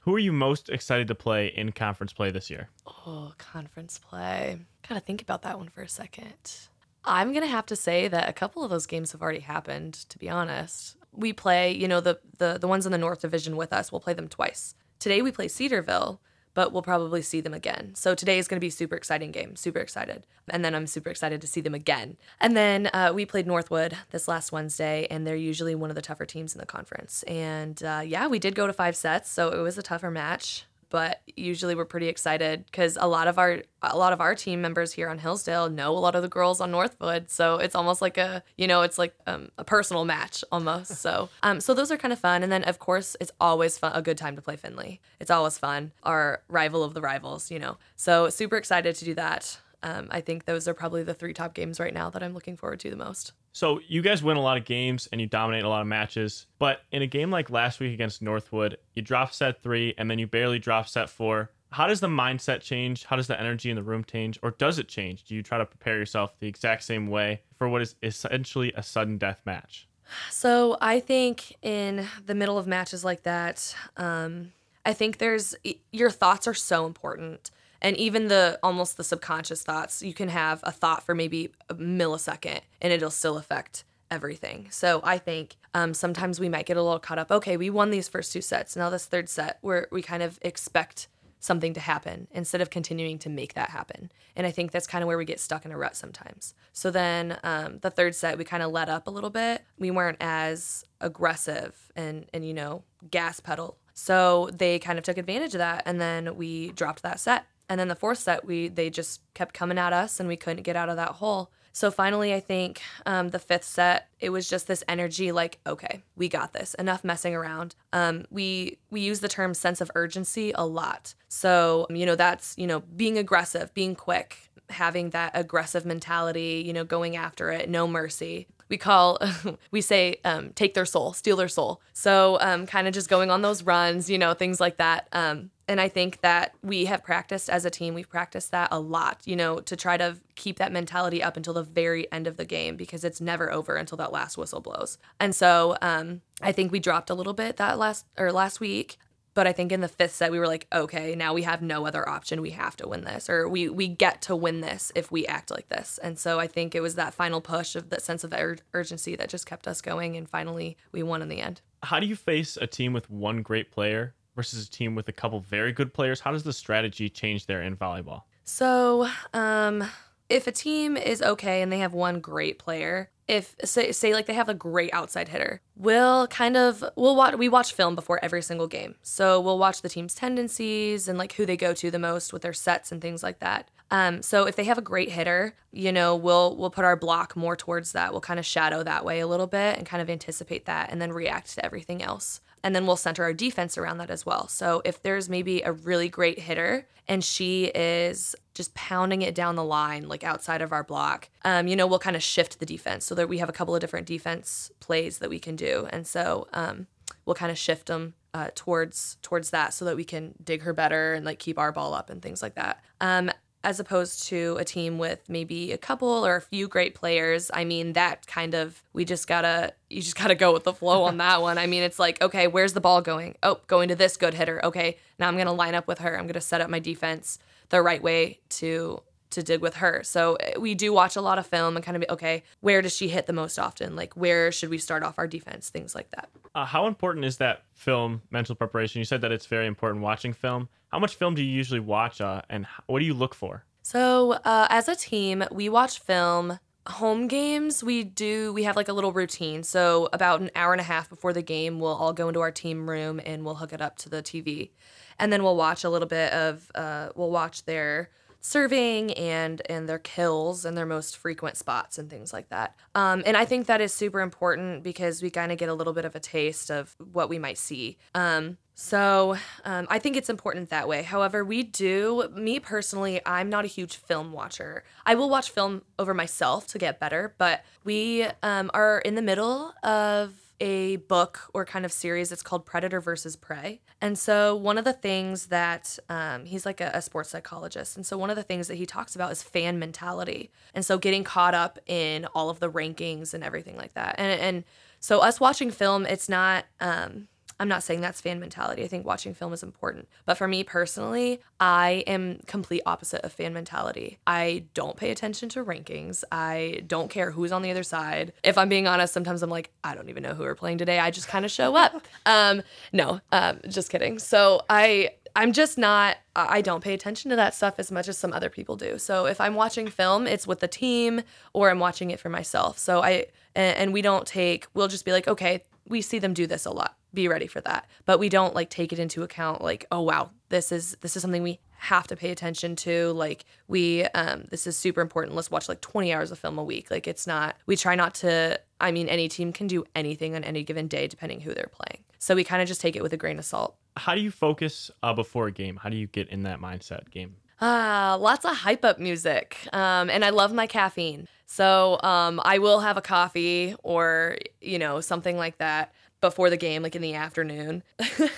Who 0.00 0.15
are 0.15 0.21
you 0.21 0.33
most 0.33 0.69
excited 0.69 1.09
to 1.09 1.15
play 1.15 1.49
in 1.49 1.73
conference 1.73 2.12
play 2.12 2.31
this 2.31 2.49
year? 2.49 2.69
Oh, 2.87 3.33
conference 3.38 3.99
play. 3.99 4.59
Gotta 4.88 5.00
think 5.00 5.21
about 5.21 5.43
that 5.43 5.59
one 5.59 5.69
for 5.69 5.83
a 5.83 5.88
second. 5.88 6.69
I'm 7.05 7.33
gonna 7.33 7.47
have 7.47 7.67
to 7.67 7.76
say 7.76 8.09
that 8.09 8.29
a 8.29 8.33
couple 8.33 8.62
of 8.62 8.71
those 8.71 8.87
games 8.87 9.12
have 9.12 9.23
already 9.23 9.41
happened, 9.41 9.95
to 9.95 10.19
be 10.19 10.29
honest. 10.29 10.97
we 11.12 11.33
play, 11.33 11.73
you 11.73 11.88
know, 11.88 12.00
the 12.00 12.21
the 12.38 12.59
the 12.61 12.69
ones 12.69 12.87
in 12.87 12.93
the 12.93 12.99
North 12.99 13.21
Division 13.21 13.57
with 13.57 13.73
us, 13.73 13.91
we'll 13.91 14.00
play 14.00 14.15
them 14.15 14.29
twice. 14.29 14.75
Today 14.99 15.23
we 15.23 15.33
play 15.33 15.49
Cedarville, 15.49 16.21
but 16.56 16.72
we'll 16.72 16.82
probably 16.82 17.20
see 17.20 17.42
them 17.42 17.52
again. 17.52 17.94
So 17.94 18.14
today 18.14 18.38
is 18.38 18.48
going 18.48 18.56
to 18.56 18.64
be 18.64 18.70
super 18.70 18.96
exciting 18.96 19.30
game. 19.30 19.56
Super 19.56 19.78
excited. 19.78 20.26
And 20.48 20.64
then 20.64 20.75
I'm 20.75 20.86
super 20.86 21.10
excited 21.10 21.42
to 21.42 21.46
see 21.46 21.60
them 21.60 21.75
again. 21.75 22.16
And 22.40 22.56
then 22.56 22.88
uh, 22.94 23.12
we 23.14 23.26
played 23.26 23.46
Northwood 23.46 23.94
this 24.10 24.26
last 24.26 24.52
Wednesday, 24.52 25.06
and 25.10 25.26
they're 25.26 25.36
usually 25.36 25.75
one 25.75 25.90
of 25.90 25.96
the 25.96 26.02
tougher 26.02 26.25
teams 26.25 26.54
in 26.54 26.58
the 26.58 26.66
conference. 26.66 27.22
And 27.25 27.80
uh, 27.82 28.00
yeah, 28.04 28.26
we 28.26 28.38
did 28.38 28.54
go 28.54 28.66
to 28.66 28.72
five 28.72 28.96
sets, 28.96 29.30
so 29.30 29.50
it 29.50 29.60
was 29.60 29.76
a 29.76 29.82
tougher 29.82 30.10
match 30.10 30.64
but 30.90 31.21
usually 31.37 31.75
we're 31.75 31.85
pretty 31.85 32.09
excited 32.09 32.64
because 32.66 32.97
a 33.00 33.07
lot 33.09 33.28
of 33.28 33.38
our 33.38 33.62
a 33.83 33.97
lot 33.97 34.12
of 34.12 34.21
our 34.21 34.35
team 34.35 34.61
members 34.61 34.93
here 34.93 35.09
on 35.09 35.19
Hillsdale 35.19 35.69
know 35.69 35.97
a 35.97 35.99
lot 35.99 36.14
of 36.14 36.23
the 36.23 36.28
girls 36.28 36.61
on 36.61 36.71
Northwood, 36.71 37.31
so 37.31 37.57
it's 37.57 37.75
almost 37.75 38.02
like 38.02 38.19
a 38.19 38.43
you 38.57 38.66
know 38.66 38.83
it's 38.83 38.99
like 38.99 39.14
um, 39.26 39.50
a 39.59 39.64
personal 39.64 40.05
match 40.05 40.45
almost. 40.52 40.97
So 40.97 41.28
um 41.43 41.61
so 41.61 41.75
those 41.75 41.90
are 41.90 41.97
kind 41.97 42.12
of 42.12 42.19
fun, 42.19 42.43
and 42.43 42.50
then 42.50 42.64
of 42.64 42.78
course 42.78 43.16
it's 43.21 43.33
always 43.40 43.78
fun 43.78 43.93
a 43.95 44.02
good 44.02 44.19
time 44.19 44.37
to 44.37 44.43
play 44.43 44.57
Findlay. 44.57 45.00
It's 45.21 45.31
always 45.31 45.59
fun, 45.59 45.93
our 46.02 46.43
rival 46.49 46.83
of 46.85 46.95
the 46.95 47.00
rivals, 47.00 47.50
you 47.50 47.59
know. 47.59 47.78
So 47.97 48.28
super 48.31 48.57
excited 48.57 48.95
to 48.97 49.05
do 49.05 49.14
that. 49.14 49.59
Um, 49.83 50.09
I 50.11 50.21
think 50.21 50.47
those 50.47 50.66
are 50.66 50.75
probably 50.75 51.02
the 51.02 51.14
three 51.14 51.33
top 51.33 51.55
games 51.55 51.78
right 51.78 51.95
now 51.95 52.11
that 52.11 52.23
I'm 52.23 52.35
looking 52.35 52.57
forward 52.57 52.81
to 52.81 52.90
the 52.90 52.97
most. 52.97 53.33
So 53.56 53.80
you 53.88 54.02
guys 54.02 54.22
win 54.22 54.36
a 54.36 54.42
lot 54.42 54.58
of 54.58 54.66
games 54.66 55.08
and 55.10 55.18
you 55.18 55.26
dominate 55.26 55.64
a 55.64 55.68
lot 55.70 55.80
of 55.80 55.86
matches, 55.86 56.44
but 56.58 56.82
in 56.92 57.00
a 57.00 57.06
game 57.06 57.30
like 57.30 57.48
last 57.48 57.80
week 57.80 57.94
against 57.94 58.20
Northwood, 58.20 58.76
you 58.92 59.00
drop 59.00 59.32
set 59.32 59.62
three 59.62 59.94
and 59.96 60.10
then 60.10 60.18
you 60.18 60.26
barely 60.26 60.58
drop 60.58 60.86
set 60.90 61.08
four. 61.08 61.50
How 61.70 61.86
does 61.86 62.00
the 62.00 62.06
mindset 62.06 62.60
change? 62.60 63.04
How 63.04 63.16
does 63.16 63.28
the 63.28 63.40
energy 63.40 63.70
in 63.70 63.76
the 63.76 63.82
room 63.82 64.04
change, 64.04 64.38
or 64.42 64.50
does 64.50 64.78
it 64.78 64.88
change? 64.88 65.25
Do 65.25 65.34
you 65.34 65.42
try 65.42 65.56
to 65.56 65.64
prepare 65.64 65.96
yourself 65.96 66.38
the 66.38 66.46
exact 66.46 66.84
same 66.84 67.06
way 67.06 67.40
for 67.56 67.66
what 67.66 67.80
is 67.80 67.94
essentially 68.02 68.75
a 68.76 68.82
sudden 68.82 69.16
death 69.16 69.40
match? 69.46 69.88
So 70.30 70.76
I 70.82 71.00
think 71.00 71.56
in 71.62 72.06
the 72.26 72.34
middle 72.34 72.58
of 72.58 72.66
matches 72.66 73.06
like 73.06 73.22
that, 73.22 73.75
um, 73.96 74.52
I 74.84 74.92
think 74.92 75.16
there's 75.16 75.54
your 75.92 76.10
thoughts 76.10 76.46
are 76.46 76.52
so 76.52 76.84
important 76.84 77.50
and 77.80 77.97
even 77.97 78.28
the 78.28 78.59
almost 78.62 78.97
the 78.97 79.04
subconscious 79.04 79.62
thoughts 79.62 80.02
you 80.02 80.14
can 80.14 80.28
have 80.28 80.61
a 80.62 80.73
thought 80.73 81.02
for 81.02 81.14
maybe 81.14 81.50
a 81.68 81.75
millisecond 81.75 82.61
and 82.80 82.92
it'll 82.92 83.11
still 83.11 83.37
affect 83.37 83.85
everything. 84.11 84.68
So 84.71 85.00
i 85.04 85.18
think 85.18 85.56
um, 85.75 85.92
sometimes 85.95 86.38
we 86.38 86.49
might 86.49 86.66
get 86.66 86.76
a 86.76 86.83
little 86.83 86.99
caught 86.99 87.18
up 87.18 87.30
okay 87.30 87.56
we 87.56 87.71
won 87.71 87.90
these 87.90 88.09
first 88.09 88.33
two 88.33 88.40
sets 88.40 88.76
now 88.76 88.88
this 88.88 89.06
third 89.06 89.28
set 89.28 89.59
where 89.61 89.88
we 89.90 90.00
kind 90.00 90.23
of 90.23 90.38
expect 90.42 91.09
something 91.47 91.75
to 91.75 91.80
happen 91.80 92.26
instead 92.33 92.61
of 92.61 92.71
continuing 92.71 93.18
to 93.21 93.28
make 93.28 93.54
that 93.54 93.71
happen. 93.71 94.11
And 94.35 94.47
i 94.47 94.50
think 94.50 94.73
that's 94.73 94.87
kind 94.87 95.02
of 95.02 95.06
where 95.06 95.18
we 95.18 95.25
get 95.25 95.40
stuck 95.40 95.64
in 95.64 95.73
a 95.73 95.78
rut 95.78 95.97
sometimes. 95.97 96.54
So 96.73 96.90
then 96.90 97.38
um, 97.42 97.78
the 97.78 97.90
third 97.90 98.14
set 98.14 98.37
we 98.38 98.45
kind 98.45 98.62
of 98.62 98.73
let 98.73 98.88
up 98.88 99.06
a 99.06 99.11
little 99.11 99.30
bit. 99.30 99.62
We 99.78 99.90
weren't 99.90 100.18
as 100.21 100.85
aggressive 101.00 101.90
and 101.95 102.26
and 102.35 102.47
you 102.47 102.54
know 102.54 102.83
gas 103.11 103.40
pedal. 103.40 103.78
So 103.95 104.50
they 104.52 104.78
kind 104.78 104.99
of 104.99 105.04
took 105.04 105.16
advantage 105.16 105.54
of 105.54 105.59
that 105.59 105.83
and 105.87 106.00
then 106.00 106.37
we 106.37 106.73
dropped 106.73 107.02
that 107.02 107.21
set 107.21 107.47
and 107.68 107.78
then 107.80 107.88
the 107.88 107.94
fourth 107.94 108.18
set, 108.18 108.44
we 108.44 108.68
they 108.68 108.90
just 108.90 109.20
kept 109.35 109.54
coming 109.54 109.78
at 109.78 109.92
us, 109.92 110.20
and 110.20 110.28
we 110.28 110.37
couldn't 110.37 110.62
get 110.62 110.76
out 110.76 110.88
of 110.88 110.96
that 110.96 111.12
hole. 111.12 111.50
So 111.76 111.90
finally, 111.90 112.32
I 112.32 112.40
think 112.40 112.80
um, 113.04 113.28
the 113.28 113.38
fifth 113.38 113.64
set, 113.64 114.08
it 114.18 114.30
was 114.30 114.49
just 114.49 114.66
this 114.66 114.82
energy, 114.88 115.30
like, 115.30 115.58
okay, 115.66 116.02
we 116.16 116.26
got 116.26 116.54
this. 116.54 116.73
Enough 116.73 117.04
messing 117.04 117.35
around. 117.35 117.75
Um, 117.92 118.25
we 118.30 118.78
we 118.90 119.02
use 119.02 119.20
the 119.20 119.28
term 119.28 119.52
sense 119.52 119.82
of 119.82 119.90
urgency 119.94 120.52
a 120.54 120.64
lot. 120.64 121.14
So 121.28 121.87
you 121.90 122.06
know 122.06 122.16
that's 122.16 122.54
you 122.56 122.66
know 122.66 122.80
being 122.80 123.18
aggressive, 123.18 123.75
being 123.75 123.94
quick, 123.94 124.38
having 124.70 125.11
that 125.11 125.32
aggressive 125.35 125.85
mentality. 125.85 126.62
You 126.64 126.73
know, 126.73 126.85
going 126.85 127.16
after 127.16 127.50
it, 127.50 127.68
no 127.68 127.87
mercy 127.87 128.46
we 128.68 128.76
call 128.76 129.18
we 129.70 129.80
say 129.80 130.16
um, 130.25 130.50
take 130.54 130.75
their 130.75 130.85
soul 130.85 131.12
steal 131.12 131.37
their 131.37 131.49
soul 131.49 131.80
so 131.92 132.38
um, 132.40 132.66
kind 132.66 132.88
of 132.88 132.94
just 132.94 133.08
going 133.08 133.30
on 133.30 133.42
those 133.42 133.62
runs 133.62 134.11
you 134.11 134.18
know 134.18 134.35
things 134.35 134.61
like 134.61 134.78
that 134.78 135.08
um, 135.12 135.50
and 135.68 135.80
I 135.80 135.88
think 135.88 136.20
that 136.20 136.54
we 136.62 136.85
have 136.85 137.02
practiced 137.02 137.50
as 137.50 137.64
a 137.64 137.70
team, 137.70 137.94
we've 137.94 138.08
practiced 138.08 138.52
that 138.52 138.68
a 138.70 138.78
lot, 138.78 139.20
you 139.25 139.35
know, 139.35 139.61
to 139.61 139.75
try 139.75 139.96
to 139.96 140.18
keep 140.37 140.58
that 140.58 140.73
mentality 140.73 141.23
up 141.23 141.37
until 141.37 141.54
the 141.54 141.64
very 141.64 142.11
end 142.12 142.26
of 142.26 142.37
the 142.37 142.44
game 142.44 142.76
because 142.76 143.02
it's 143.02 143.20
never 143.20 143.52
over 143.52 143.75
until 143.75 143.99
that 143.99 144.12
last 144.12 144.38
whistle 144.38 144.61
blows. 144.61 144.99
And 145.18 145.35
so 145.35 145.76
um, 145.82 146.20
I 146.40 146.52
think 146.52 146.70
we 146.70 146.78
dropped 146.78 147.11
a 147.11 147.14
little 147.14 147.32
bit 147.32 147.56
that 147.56 147.78
last 147.78 148.06
or 148.16 148.30
last 148.32 148.61
week. 148.61 148.99
But 149.35 149.46
I 149.46 149.52
think 149.52 149.70
in 149.70 149.82
the 149.82 149.88
fifth 149.88 150.14
set 150.14 150.30
we 150.32 150.38
were 150.38 150.46
like, 150.46 150.66
okay, 150.73 151.14
now 151.14 151.35
we 151.35 151.42
have 151.42 151.61
no 151.61 151.87
other 151.87 152.08
option. 152.08 152.40
We 152.40 152.52
have 152.52 152.75
to 152.76 152.88
win 152.88 153.04
this, 153.04 153.28
or 153.28 153.46
we 153.46 153.68
we 153.68 153.87
get 153.87 154.23
to 154.23 154.35
win 154.35 154.62
this 154.62 154.90
if 154.94 155.12
we 155.12 155.26
act 155.26 155.50
like 155.50 155.68
this. 155.68 155.99
And 156.02 156.18
so 156.18 156.40
I 156.40 156.46
think 156.46 156.75
it 156.75 156.80
was 156.80 156.94
that 156.94 157.12
final 157.12 157.42
push 157.42 157.76
of 157.76 157.90
that 157.90 158.00
sense 158.00 158.25
of 158.25 158.32
ur- 158.32 158.56
urgency 158.73 159.14
that 159.16 159.28
just 159.28 159.44
kept 159.44 159.68
us 159.68 159.82
going, 159.82 160.16
and 160.16 160.26
finally 160.26 160.78
we 160.90 161.02
won 161.02 161.20
in 161.20 161.28
the 161.28 161.42
end. 161.42 161.61
How 161.82 162.00
do 162.00 162.06
you 162.06 162.16
face 162.16 162.56
a 162.56 162.66
team 162.66 162.94
with 162.94 163.11
one 163.11 163.42
great 163.42 163.70
player 163.70 164.14
versus 164.37 164.69
a 164.69 164.71
team 164.71 164.95
with 164.95 165.09
a 165.09 165.12
couple 165.12 165.40
very 165.40 165.73
good 165.73 165.93
players? 165.93 166.21
How 166.21 166.31
does 166.31 166.45
the 166.45 166.52
strategy 166.52 167.09
change 167.09 167.47
there 167.47 167.62
in 167.62 167.76
volleyball? 167.76 168.23
So, 168.45 169.09
um, 169.35 169.83
if 170.28 170.47
a 170.47 170.52
team 170.52 170.97
is 170.97 171.23
okay 171.23 171.62
and 171.62 171.73
they 171.73 171.78
have 171.78 171.93
one 171.93 172.21
great 172.21 172.59
player, 172.59 173.11
if 173.28 173.57
say, 173.64 173.90
say 173.93 174.12
like 174.12 174.26
they 174.26 174.35
have 174.35 174.49
a 174.49 174.55
great 174.55 174.93
outside 174.93 175.28
hitter, 175.28 175.61
we'll 175.76 176.26
kind 176.28 176.57
of 176.57 176.85
we'll 176.97 177.16
watch 177.16 177.35
we 177.35 177.49
watch 177.49 177.73
film 177.73 177.95
before 177.95 178.25
every 178.25 178.43
single 178.43 178.66
game. 178.66 178.95
So 179.02 179.40
we'll 179.40 179.59
watch 179.59 179.83
the 179.83 179.88
team's 179.88 180.14
tendencies 180.14 181.09
and 181.09 181.19
like 181.19 181.33
who 181.33 181.47
they 181.47 181.57
go 181.57 181.75
to 181.75 181.90
the 181.90 181.99
most 181.99 182.33
with 182.33 182.43
their 182.43 182.52
sets 182.52 182.93
and 182.93 183.00
things 183.00 183.23
like 183.23 183.40
that. 183.40 183.69
Um, 183.90 184.23
so 184.23 184.47
if 184.47 184.57
they 184.57 184.64
have 184.64 184.78
a 184.78 184.83
great 184.83 185.11
hitter, 185.11 185.55
you 185.73 185.93
know, 185.93 186.14
we'll 186.14 186.57
we'll 186.57 186.71
put 186.71 186.85
our 186.85 186.97
block 186.97 187.37
more 187.37 187.57
towards 187.57 187.93
that. 187.93 188.12
We'll 188.12 188.21
kind 188.21 188.38
of 188.38 188.47
shadow 188.47 188.83
that 188.83 189.05
way 189.05 189.21
a 189.21 189.26
little 189.26 189.47
bit 189.47 189.76
and 189.76 189.87
kind 189.87 190.02
of 190.02 190.11
anticipate 190.11 190.66
that 190.66 190.90
and 190.90 191.00
then 191.00 191.12
react 191.12 191.55
to 191.55 191.64
everything 191.64 192.02
else. 192.02 192.40
And 192.66 192.75
then 192.75 192.85
we'll 192.85 192.96
center 192.96 193.23
our 193.23 193.32
defense 193.32 193.78
around 193.78 193.99
that 193.99 194.11
as 194.11 194.26
well. 194.26 194.49
So 194.49 194.82
if 194.85 195.00
there's 195.00 195.28
maybe 195.28 195.62
a 195.62 195.70
really 195.70 196.08
great 196.08 196.40
hitter 196.40 196.88
and 197.06 197.23
she 197.23 197.66
is 197.66 198.35
just 198.54 198.75
pounding 198.75 199.23
it 199.23 199.37
down 199.37 199.54
the 199.54 199.62
line, 199.62 200.08
like 200.08 200.25
outside 200.25 200.61
of 200.62 200.73
our 200.73 200.82
block, 200.82 201.28
um, 201.44 201.68
you 201.68 201.76
know, 201.76 201.87
we'll 201.87 202.00
kind 202.00 202.16
of 202.16 202.25
shift 202.25 202.58
the 202.58 202.66
defense 202.66 203.06
so 203.06 203.14
that 203.14 203.28
we 203.28 203.38
have 203.38 203.49
a 203.49 203.52
couple 203.52 203.76
of 203.76 203.80
different 203.80 204.04
defense 204.04 204.73
plays 204.80 205.18
that 205.18 205.30
we 205.30 205.38
can 205.38 205.54
do. 205.54 205.87
And 205.90 206.08
so 206.08 206.49
um, 206.52 206.88
we'll 207.25 207.37
kind 207.37 207.52
of 207.52 207.56
shift 207.56 207.87
them 207.87 208.14
uh, 208.35 208.49
towards 208.56 209.16
towards 209.23 209.50
that 209.50 209.73
so 209.73 209.85
that 209.85 209.94
we 209.94 210.04
can 210.04 210.35
dig 210.42 210.62
her 210.62 210.73
better 210.73 211.14
and 211.14 211.25
like 211.25 211.38
keep 211.38 211.61
our 211.61 211.70
ball 211.70 211.94
up 211.94 212.11
and 212.11 212.20
things 212.20 212.42
like 212.42 212.56
that. 212.56 212.82
Um, 213.00 213.30
as 213.66 213.80
opposed 213.80 214.23
to 214.28 214.56
a 214.61 214.64
team 214.64 214.96
with 214.96 215.18
maybe 215.28 215.73
a 215.73 215.76
couple 215.76 216.25
or 216.25 216.37
a 216.37 216.40
few 216.40 216.68
great 216.68 216.94
players. 216.94 217.50
I 217.52 217.64
mean, 217.64 217.94
that 217.94 218.25
kind 218.28 218.54
of 218.54 218.80
we 218.92 219.04
just 219.04 219.26
gotta 219.26 219.73
you 219.90 220.00
just 220.00 220.14
gotta 220.16 220.37
go 220.37 220.52
with 220.52 220.62
the 220.62 220.73
flow 220.73 221.02
on 221.02 221.16
that 221.16 221.42
one. 221.42 221.58
I 221.58 221.66
mean, 221.66 221.82
it's 221.82 221.99
like, 221.99 222.23
okay, 222.23 222.46
where's 222.46 222.75
the 222.75 222.80
ball 222.80 223.02
going? 223.02 223.35
Oh, 223.42 223.58
going 223.66 223.88
to 223.88 223.96
this 223.96 224.16
good 224.16 224.35
hitter. 224.35 224.64
Okay, 224.64 224.99
now 225.18 225.26
I'm 225.26 225.37
gonna 225.37 225.52
line 225.52 225.75
up 225.75 225.88
with 225.88 225.99
her. 225.99 226.16
I'm 226.16 226.28
gonna 226.28 226.40
set 226.40 226.61
up 226.61 226.70
my 226.70 226.78
defense 226.78 227.40
the 227.70 227.82
right 227.82 228.00
way 228.00 228.38
to 228.50 229.02
to 229.30 229.42
dig 229.42 229.61
with 229.61 229.76
her. 229.76 230.02
So 230.04 230.35
eh, 230.37 230.59
we 230.59 230.75
do 230.75 230.92
watch 230.92 231.16
a 231.16 231.21
lot 231.21 231.38
of 231.38 231.47
film 231.47 231.76
and 231.76 231.85
kind 231.85 231.97
of 231.97 232.00
be 232.00 232.11
okay, 232.11 232.42
where 232.61 232.83
does 232.83 232.95
she 232.95 233.09
hit 233.09 233.26
the 233.26 233.33
most 233.33 233.59
often? 233.59 233.97
Like 233.97 234.14
where 234.14 234.52
should 234.52 234.71
we 234.71 234.78
start 234.78 235.02
off 235.02 235.18
our 235.18 235.26
defense? 235.26 235.68
Things 235.68 235.95
like 235.95 236.11
that. 236.11 236.28
Uh, 236.54 236.64
how 236.64 236.87
important 236.87 237.25
is 237.25 237.37
that 237.38 237.64
film 237.75 238.23
mental 238.30 238.54
preparation? 238.54 238.99
You 238.99 239.04
said 239.04 239.21
that 239.21 239.33
it's 239.33 239.47
very 239.47 239.66
important 239.66 240.02
watching 240.02 240.33
film. 240.33 240.68
How 240.88 240.99
much 240.99 241.16
film 241.16 241.35
do 241.35 241.42
you 241.42 241.50
usually 241.50 241.80
watch, 241.80 242.21
uh, 242.21 242.42
and 242.49 242.66
what 242.87 243.00
do 243.00 243.04
you 243.04 243.12
look 243.14 243.35
for? 243.35 243.64
So 243.83 244.33
uh, 244.45 244.66
as 244.71 244.88
a 244.88 244.97
team, 244.97 245.45
we 245.50 245.68
watch 245.68 246.00
film. 246.00 246.59
Home 246.87 247.26
games, 247.26 247.83
we 247.83 248.04
do, 248.04 248.52
we 248.52 248.62
have 248.62 248.76
like 248.76 248.87
a 248.87 248.92
little 248.92 249.11
routine. 249.11 249.64
So, 249.64 250.09
about 250.12 250.40
an 250.40 250.52
hour 250.54 250.73
and 250.73 250.80
a 250.80 250.85
half 250.85 251.11
before 251.11 251.33
the 251.33 251.42
game, 251.42 251.80
we'll 251.80 251.97
all 251.97 252.12
go 252.12 252.28
into 252.28 252.38
our 252.38 252.52
team 252.52 252.88
room 252.88 253.21
and 253.26 253.45
we'll 253.45 253.56
hook 253.56 253.73
it 253.73 253.80
up 253.80 253.97
to 253.99 254.09
the 254.09 254.23
TV. 254.23 254.71
And 255.18 255.33
then 255.33 255.42
we'll 255.42 255.56
watch 255.56 255.83
a 255.83 255.90
little 255.90 256.06
bit 256.06 256.33
of, 256.33 256.71
uh, 256.76 257.09
we'll 257.16 257.33
watch 257.33 257.64
their 257.64 258.11
serving 258.47 259.12
and 259.15 259.61
and 259.69 259.88
their 259.88 259.99
kills 259.99 260.65
and 260.65 260.79
their 260.79 260.87
most 260.87 261.17
frequent 261.17 261.57
spots 261.57 261.99
and 261.99 262.09
things 262.09 262.33
like 262.33 262.49
that. 262.49 262.76
Um, 262.95 263.25
and 263.26 263.37
I 263.37 263.45
think 263.45 263.67
that 263.67 263.81
is 263.81 263.93
super 263.93 264.21
important 264.21 264.85
because 264.85 265.21
we 265.21 265.31
kind 265.31 265.50
of 265.50 265.59
get 265.59 265.69
a 265.69 265.75
little 265.75 265.93
bit 265.93 266.05
of 266.05 266.15
a 266.15 266.21
taste 266.21 266.71
of 266.71 266.95
what 267.12 267.29
we 267.29 267.41
might 267.41 267.59
see. 267.59 267.99
Um, 268.15 268.57
so 268.76 269.37
um, 269.65 269.87
I 269.91 269.99
think 269.99 270.17
it's 270.17 270.31
important 270.31 270.71
that 270.71 270.87
way. 270.87 271.03
However, 271.03 271.45
we 271.45 271.65
do, 271.65 272.29
me 272.37 272.61
personally, 272.61 273.21
I'm 273.26 273.50
not 273.50 273.65
a 273.65 273.69
huge 273.69 273.97
film 273.97 274.33
watcher. 274.33 274.85
I 275.05 275.17
will 275.17 275.29
watch 275.29 275.50
film 275.50 275.83
over 275.99 276.15
myself 276.15 276.69
to 276.69 276.79
get 276.79 277.00
better, 277.00 277.35
but 277.38 277.65
we 277.83 278.26
um, 278.45 278.71
are 278.75 279.00
in 279.00 279.17
the 279.17 279.23
middle 279.23 279.75
of 279.83 280.35
a 280.60 280.96
book 280.96 281.50
or 281.54 281.64
kind 281.64 281.84
of 281.84 281.92
series. 281.92 282.32
It's 282.32 282.42
called 282.42 282.66
Predator 282.66 283.00
versus 283.00 283.36
Prey. 283.36 283.80
And 284.00 284.18
so, 284.18 284.54
one 284.54 284.78
of 284.78 284.84
the 284.84 284.92
things 284.92 285.46
that 285.46 285.98
um, 286.08 286.44
he's 286.44 286.66
like 286.66 286.80
a, 286.80 286.90
a, 286.94 287.02
sports 287.02 287.30
psychologist. 287.30 287.96
And 287.96 288.04
so, 288.04 288.18
one 288.18 288.30
of 288.30 288.36
the 288.36 288.42
things 288.42 288.68
that 288.68 288.76
he 288.76 288.86
talks 288.86 289.14
about 289.14 289.32
is 289.32 289.42
fan 289.42 289.78
mentality. 289.78 290.50
And 290.75 290.84
so, 290.84 290.98
getting 290.98 291.25
caught 291.25 291.54
up 291.54 291.78
in 291.86 292.26
all 292.34 292.50
of 292.50 292.60
the 292.60 292.70
rankings 292.70 293.34
and 293.34 293.42
everything 293.42 293.76
like 293.76 293.94
that. 293.94 294.16
And, 294.18 294.40
and 294.40 294.64
so, 295.00 295.20
us 295.20 295.40
watching 295.40 295.70
film, 295.70 296.06
it's 296.06 296.28
not, 296.28 296.66
um, 296.80 297.28
I'm 297.58 297.68
not 297.68 297.82
saying 297.82 298.00
that's 298.00 298.20
fan 298.20 298.38
mentality. 298.38 298.84
I 298.84 298.88
think 298.88 299.06
watching 299.06 299.34
film 299.34 299.52
is 299.52 299.62
important. 299.62 300.08
But 300.25 300.36
for 300.36 300.46
me 300.46 300.62
personally, 300.62 301.40
I 301.58 302.04
am 302.06 302.40
complete 302.46 302.82
opposite 302.86 303.25
of 303.25 303.32
fan 303.32 303.54
mentality. 303.54 304.18
I 304.26 304.64
don't 304.75 304.96
pay 304.96 305.10
attention 305.10 305.48
to 305.50 305.64
rankings. 305.64 306.22
I 306.30 306.82
don't 306.86 307.10
care 307.10 307.30
who's 307.30 307.52
on 307.52 307.62
the 307.62 307.70
other 307.70 307.82
side. 307.82 308.32
If 308.44 308.58
I'm 308.58 308.68
being 308.68 308.86
honest, 308.86 309.14
sometimes 309.14 309.42
I'm 309.42 309.50
like, 309.50 309.70
I 309.82 309.94
don't 309.94 310.10
even 310.10 310.22
know 310.22 310.34
who 310.34 310.42
we're 310.42 310.54
playing 310.54 310.78
today. 310.78 310.98
I 310.98 311.10
just 311.10 311.28
kind 311.28 311.44
of 311.44 311.50
show 311.50 311.76
up. 311.76 312.06
Um, 312.26 312.62
no, 312.92 313.20
um, 313.30 313.60
just 313.68 313.88
kidding. 313.88 314.18
So 314.18 314.62
I 314.68 315.10
I'm 315.36 315.52
just 315.52 315.76
not, 315.76 316.16
I 316.34 316.62
don't 316.62 316.82
pay 316.82 316.94
attention 316.94 317.28
to 317.28 317.36
that 317.36 317.54
stuff 317.54 317.75
as 317.78 317.92
much 317.92 318.08
as 318.08 318.16
some 318.16 318.32
other 318.32 318.48
people 318.48 318.75
do. 318.76 318.98
So 318.98 319.26
if 319.26 319.38
I'm 319.38 319.54
watching 319.54 319.86
film, 319.88 320.26
it's 320.26 320.46
with 320.46 320.60
the 320.60 320.66
team 320.66 321.20
or 321.52 321.68
I'm 321.68 321.78
watching 321.78 322.10
it 322.10 322.18
for 322.18 322.30
myself. 322.30 322.78
So 322.78 323.02
I, 323.02 323.26
and, 323.54 323.76
and 323.76 323.92
we 323.92 324.00
don't 324.00 324.26
take, 324.26 324.66
we'll 324.72 324.88
just 324.88 325.04
be 325.04 325.12
like, 325.12 325.28
okay, 325.28 325.62
we 325.86 326.00
see 326.00 326.18
them 326.18 326.32
do 326.32 326.46
this 326.46 326.64
a 326.64 326.70
lot. 326.70 326.96
Be 327.16 327.28
ready 327.28 327.46
for 327.46 327.62
that. 327.62 327.88
But 328.04 328.18
we 328.18 328.28
don't 328.28 328.54
like 328.54 328.68
take 328.68 328.92
it 328.92 328.99
into 328.99 329.23
account 329.23 329.62
like, 329.62 329.87
oh 329.90 330.02
wow, 330.02 330.32
this 330.50 330.70
is 330.70 330.99
this 331.00 331.16
is 331.16 331.23
something 331.23 331.42
we 331.42 331.61
have 331.78 332.06
to 332.08 332.16
pay 332.16 332.30
attention 332.30 332.76
to. 332.76 333.12
Like 333.12 333.46
we 333.68 334.04
um 334.04 334.44
this 334.50 334.66
is 334.66 334.76
super 334.76 335.00
important. 335.00 335.35
Let's 335.35 335.50
watch 335.50 335.66
like 335.66 335.80
20 335.80 336.12
hours 336.12 336.30
of 336.30 336.38
film 336.38 336.58
a 336.58 336.62
week. 336.62 336.90
Like 336.90 337.08
it's 337.08 337.26
not 337.26 337.56
we 337.64 337.75
try 337.75 337.94
not 337.94 338.14
to 338.16 338.61
I 338.82 338.92
mean 338.92 339.08
any 339.08 339.28
team 339.28 339.50
can 339.54 339.66
do 339.66 339.85
anything 339.94 340.35
on 340.35 340.44
any 340.44 340.62
given 340.62 340.88
day 340.88 341.08
depending 341.08 341.40
who 341.40 341.54
they're 341.54 341.70
playing. 341.73 342.04
So 342.18 342.35
we 342.35 342.44
kind 342.44 342.61
of 342.61 342.68
just 342.68 342.82
take 342.82 342.96
it 342.96 343.02
with 343.02 343.14
a 343.14 343.16
grain 343.16 343.38
of 343.38 343.46
salt. 343.46 343.76
How 343.96 344.14
do 344.14 344.20
you 344.20 344.30
focus 344.30 344.90
uh, 345.02 345.14
before 345.14 345.46
a 345.46 345.52
game? 345.52 345.76
How 345.76 345.88
do 345.88 345.96
you 345.96 346.06
get 346.06 346.28
in 346.28 346.42
that 346.42 346.61
mindset 346.61 347.11
game? 347.11 347.37
Ah, 347.61 348.18
lots 348.20 348.44
of 348.44 348.54
hype 348.54 348.85
up 348.85 348.99
music. 348.99 349.56
Um, 349.73 350.11
and 350.11 350.23
I 350.23 350.30
love 350.30 350.52
my 350.52 350.66
caffeine. 350.66 351.26
So 351.46 351.99
um, 352.02 352.40
I 352.44 352.58
will 352.58 352.80
have 352.80 352.96
a 352.96 353.00
coffee 353.00 353.75
or, 353.82 354.37
you 354.61 354.78
know, 354.78 355.00
something 355.00 355.38
like 355.38 355.58
that 355.58 355.92
before 356.26 356.50
the 356.50 356.56
game, 356.56 356.83
like 356.83 356.97
in 356.97 357.02
the 357.02 357.14
afternoon. 357.14 357.85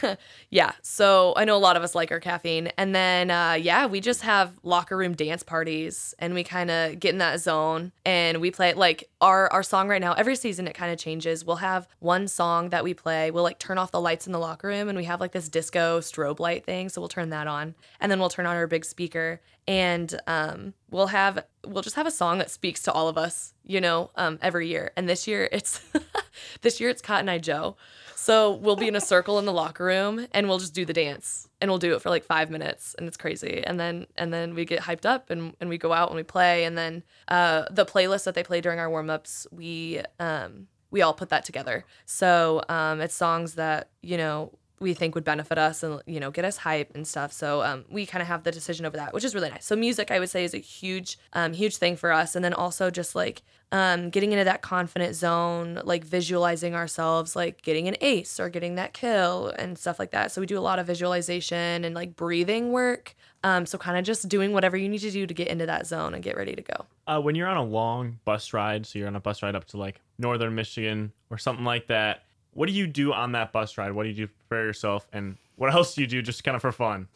yeah. 0.50 0.72
So 0.82 1.32
I 1.36 1.46
know 1.46 1.56
a 1.56 1.58
lot 1.58 1.76
of 1.76 1.82
us 1.82 1.94
like 1.94 2.12
our 2.12 2.20
caffeine. 2.20 2.70
And 2.76 2.94
then, 2.94 3.30
uh, 3.30 3.54
yeah, 3.58 3.86
we 3.86 4.00
just 4.00 4.22
have 4.22 4.52
locker 4.62 4.94
room 4.94 5.14
dance 5.14 5.42
parties 5.42 6.14
and 6.18 6.34
we 6.34 6.44
kind 6.44 6.70
of 6.70 7.00
get 7.00 7.12
in 7.12 7.18
that 7.18 7.40
zone 7.40 7.92
and 8.04 8.42
we 8.42 8.50
play 8.50 8.74
like 8.74 9.08
our, 9.22 9.50
our 9.52 9.62
song 9.62 9.88
right 9.88 10.02
now. 10.02 10.12
Every 10.12 10.36
season 10.36 10.68
it 10.68 10.74
kind 10.74 10.92
of 10.92 10.98
changes. 10.98 11.46
We'll 11.46 11.56
have 11.56 11.88
one 12.00 12.28
song 12.28 12.68
that 12.68 12.84
we 12.84 12.92
play. 12.92 13.30
We'll 13.30 13.42
like 13.42 13.58
turn 13.58 13.78
off 13.78 13.90
the 13.90 14.00
lights 14.00 14.26
in 14.26 14.32
the 14.32 14.38
locker 14.38 14.68
room 14.68 14.88
and 14.88 14.98
we 14.98 15.04
have 15.04 15.20
like 15.20 15.32
this 15.32 15.48
disco 15.48 16.00
strobe 16.00 16.40
light 16.40 16.66
thing. 16.66 16.90
So 16.90 17.00
we'll 17.00 17.08
turn 17.08 17.30
that 17.30 17.46
on 17.46 17.74
and 18.00 18.12
then 18.12 18.20
we'll 18.20 18.28
turn 18.28 18.44
on 18.44 18.56
our 18.56 18.66
big 18.66 18.84
speaker 18.84 19.40
and 19.68 20.18
um, 20.26 20.72
we'll 20.90 21.08
have 21.08 21.44
we'll 21.66 21.82
just 21.82 21.96
have 21.96 22.06
a 22.06 22.10
song 22.10 22.38
that 22.38 22.50
speaks 22.50 22.82
to 22.82 22.92
all 22.92 23.06
of 23.06 23.18
us 23.18 23.52
you 23.64 23.80
know 23.80 24.10
um, 24.16 24.38
every 24.42 24.66
year. 24.66 24.90
And 24.96 25.08
this 25.08 25.28
year 25.28 25.48
it's 25.52 25.80
this 26.62 26.80
year 26.80 26.88
it's 26.88 27.02
cotton 27.02 27.28
eye 27.28 27.38
joe. 27.38 27.76
So 28.16 28.54
we'll 28.54 28.76
be 28.76 28.88
in 28.88 28.96
a 28.96 29.00
circle 29.00 29.38
in 29.38 29.44
the 29.44 29.52
locker 29.52 29.84
room 29.84 30.26
and 30.32 30.48
we'll 30.48 30.58
just 30.58 30.74
do 30.74 30.84
the 30.84 30.92
dance 30.92 31.48
and 31.60 31.70
we'll 31.70 31.78
do 31.78 31.94
it 31.94 32.02
for 32.02 32.08
like 32.08 32.24
five 32.24 32.50
minutes 32.50 32.96
and 32.98 33.06
it's 33.06 33.18
crazy. 33.18 33.62
And 33.62 33.78
then 33.78 34.06
and 34.16 34.32
then 34.32 34.54
we 34.54 34.64
get 34.64 34.80
hyped 34.80 35.04
up 35.04 35.28
and, 35.28 35.54
and 35.60 35.68
we 35.68 35.76
go 35.76 35.92
out 35.92 36.08
and 36.08 36.16
we 36.16 36.22
play. 36.22 36.64
And 36.64 36.76
then 36.76 37.04
uh, 37.28 37.66
the 37.70 37.84
playlist 37.84 38.24
that 38.24 38.34
they 38.34 38.42
play 38.42 38.62
during 38.62 38.80
our 38.80 38.88
warm-ups 38.88 39.46
we 39.52 40.00
um, 40.18 40.68
we 40.90 41.02
all 41.02 41.12
put 41.12 41.28
that 41.28 41.44
together. 41.44 41.84
So 42.06 42.62
um, 42.70 43.02
it's 43.02 43.14
songs 43.14 43.54
that 43.56 43.90
you 44.00 44.16
know 44.16 44.58
we 44.80 44.94
think 44.94 45.14
would 45.14 45.24
benefit 45.24 45.58
us 45.58 45.82
and 45.82 46.00
you 46.06 46.20
know 46.20 46.30
get 46.30 46.44
us 46.44 46.58
hype 46.58 46.94
and 46.94 47.06
stuff. 47.06 47.32
So 47.32 47.62
um, 47.62 47.84
we 47.90 48.06
kind 48.06 48.22
of 48.22 48.28
have 48.28 48.44
the 48.44 48.52
decision 48.52 48.86
over 48.86 48.96
that 48.96 49.12
which 49.12 49.24
is 49.24 49.34
really 49.34 49.50
nice. 49.50 49.64
So 49.64 49.76
music 49.76 50.10
i 50.10 50.18
would 50.18 50.30
say 50.30 50.44
is 50.44 50.54
a 50.54 50.58
huge 50.58 51.18
um, 51.32 51.52
huge 51.52 51.76
thing 51.76 51.96
for 51.96 52.12
us. 52.12 52.34
And 52.34 52.44
then 52.44 52.54
also 52.54 52.90
just 52.90 53.14
like 53.14 53.42
um, 53.70 54.08
getting 54.10 54.32
into 54.32 54.44
that 54.44 54.62
confident 54.62 55.14
zone 55.14 55.80
like 55.84 56.02
visualizing 56.04 56.74
ourselves 56.74 57.36
like 57.36 57.60
getting 57.62 57.86
an 57.86 57.96
ace 58.00 58.40
or 58.40 58.48
getting 58.48 58.76
that 58.76 58.94
kill 58.94 59.48
and 59.58 59.78
stuff 59.78 59.98
like 59.98 60.10
that. 60.12 60.32
So 60.32 60.40
we 60.40 60.46
do 60.46 60.58
a 60.58 60.60
lot 60.60 60.78
of 60.78 60.86
visualization 60.86 61.84
and 61.84 61.94
like 61.94 62.16
breathing 62.16 62.72
work. 62.72 63.14
Um, 63.44 63.66
so 63.66 63.78
kind 63.78 63.96
of 63.98 64.04
just 64.04 64.28
doing 64.28 64.52
whatever 64.52 64.76
you 64.76 64.88
need 64.88 65.00
to 65.00 65.10
do 65.10 65.26
to 65.26 65.34
get 65.34 65.48
into 65.48 65.66
that 65.66 65.86
zone 65.86 66.14
and 66.14 66.24
get 66.24 66.36
ready 66.36 66.56
to 66.56 66.62
go. 66.62 66.86
Uh, 67.06 67.20
when 67.20 67.34
you're 67.34 67.46
on 67.46 67.56
a 67.56 67.64
long 67.64 68.18
bus 68.24 68.52
ride 68.52 68.86
so 68.86 68.98
you're 68.98 69.08
on 69.08 69.16
a 69.16 69.20
bus 69.20 69.42
ride 69.42 69.54
up 69.54 69.64
to 69.66 69.76
like 69.76 70.00
northern 70.18 70.54
michigan 70.54 71.12
or 71.30 71.38
something 71.38 71.64
like 71.64 71.86
that 71.86 72.24
what 72.52 72.68
do 72.68 72.72
you 72.72 72.86
do 72.86 73.12
on 73.12 73.32
that 73.32 73.52
bus 73.52 73.78
ride? 73.78 73.92
What 73.92 74.04
do 74.04 74.08
you 74.10 74.14
do 74.14 74.26
to 74.26 74.32
prepare 74.48 74.66
yourself? 74.66 75.06
And 75.12 75.36
what 75.56 75.72
else 75.74 75.94
do 75.94 76.00
you 76.00 76.06
do 76.06 76.22
just 76.22 76.44
kind 76.44 76.54
of 76.54 76.62
for 76.62 76.72
fun? 76.72 77.08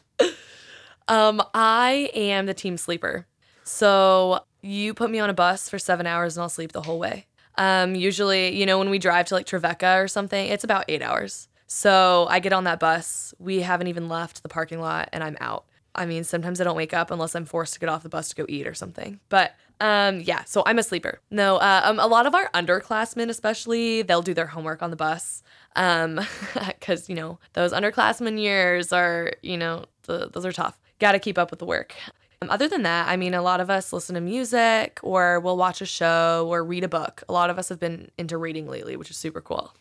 Um, 1.07 1.41
I 1.53 2.09
am 2.13 2.45
the 2.45 2.53
team 2.53 2.77
sleeper. 2.77 3.27
So 3.63 4.43
you 4.61 4.93
put 4.93 5.09
me 5.11 5.19
on 5.19 5.29
a 5.29 5.33
bus 5.33 5.69
for 5.69 5.79
seven 5.79 6.07
hours 6.07 6.37
and 6.37 6.41
I'll 6.41 6.49
sleep 6.49 6.71
the 6.71 6.81
whole 6.81 6.99
way. 6.99 7.27
Um, 7.57 7.95
usually, 7.95 8.57
you 8.57 8.65
know, 8.65 8.79
when 8.79 8.89
we 8.89 8.99
drive 8.99 9.27
to 9.27 9.35
like 9.35 9.45
Trevecca 9.45 10.01
or 10.01 10.07
something, 10.07 10.47
it's 10.47 10.63
about 10.63 10.85
eight 10.87 11.01
hours. 11.01 11.49
So 11.67 12.27
I 12.29 12.39
get 12.39 12.53
on 12.53 12.63
that 12.65 12.79
bus. 12.79 13.33
We 13.39 13.61
haven't 13.61 13.87
even 13.87 14.09
left 14.09 14.43
the 14.43 14.49
parking 14.49 14.79
lot 14.79 15.09
and 15.11 15.23
I'm 15.23 15.37
out. 15.39 15.65
I 15.95 16.05
mean, 16.05 16.23
sometimes 16.23 16.59
I 16.59 16.63
don't 16.63 16.75
wake 16.75 16.93
up 16.93 17.11
unless 17.11 17.35
I'm 17.35 17.45
forced 17.45 17.75
to 17.75 17.79
get 17.79 17.89
off 17.89 18.03
the 18.03 18.09
bus 18.09 18.29
to 18.29 18.35
go 18.35 18.45
eat 18.49 18.65
or 18.65 18.73
something. 18.73 19.19
But 19.29 19.55
um, 19.83 20.21
yeah, 20.21 20.45
so 20.45 20.63
I'm 20.65 20.79
a 20.79 20.83
sleeper. 20.83 21.19
No, 21.29 21.57
uh, 21.57 21.81
um, 21.83 21.99
a 21.99 22.07
lot 22.07 22.25
of 22.25 22.33
our 22.33 22.49
underclassmen, 22.51 23.27
especially, 23.27 24.01
they'll 24.01 24.21
do 24.21 24.33
their 24.33 24.47
homework 24.47 24.81
on 24.81 24.91
the 24.91 24.95
bus. 24.95 25.43
Um, 25.75 26.21
because 26.67 27.09
you 27.09 27.15
know 27.15 27.37
those 27.51 27.73
underclassmen 27.73 28.39
years 28.39 28.93
are, 28.93 29.33
you 29.41 29.57
know, 29.57 29.83
the, 30.03 30.29
those 30.31 30.45
are 30.45 30.53
tough. 30.53 30.79
Got 30.99 31.11
to 31.11 31.19
keep 31.19 31.37
up 31.37 31.51
with 31.51 31.59
the 31.59 31.65
work. 31.65 31.93
Um, 32.41 32.49
other 32.49 32.69
than 32.69 32.83
that, 32.83 33.09
I 33.09 33.17
mean, 33.17 33.33
a 33.33 33.41
lot 33.41 33.59
of 33.59 33.69
us 33.69 33.91
listen 33.91 34.15
to 34.15 34.21
music 34.21 35.01
or 35.03 35.41
we'll 35.41 35.57
watch 35.57 35.81
a 35.81 35.85
show 35.85 36.47
or 36.49 36.63
read 36.63 36.85
a 36.85 36.89
book. 36.89 37.21
A 37.27 37.33
lot 37.33 37.49
of 37.49 37.59
us 37.59 37.67
have 37.67 37.79
been 37.79 38.09
into 38.17 38.37
reading 38.37 38.69
lately, 38.69 38.95
which 38.95 39.09
is 39.09 39.17
super 39.17 39.41
cool. 39.41 39.73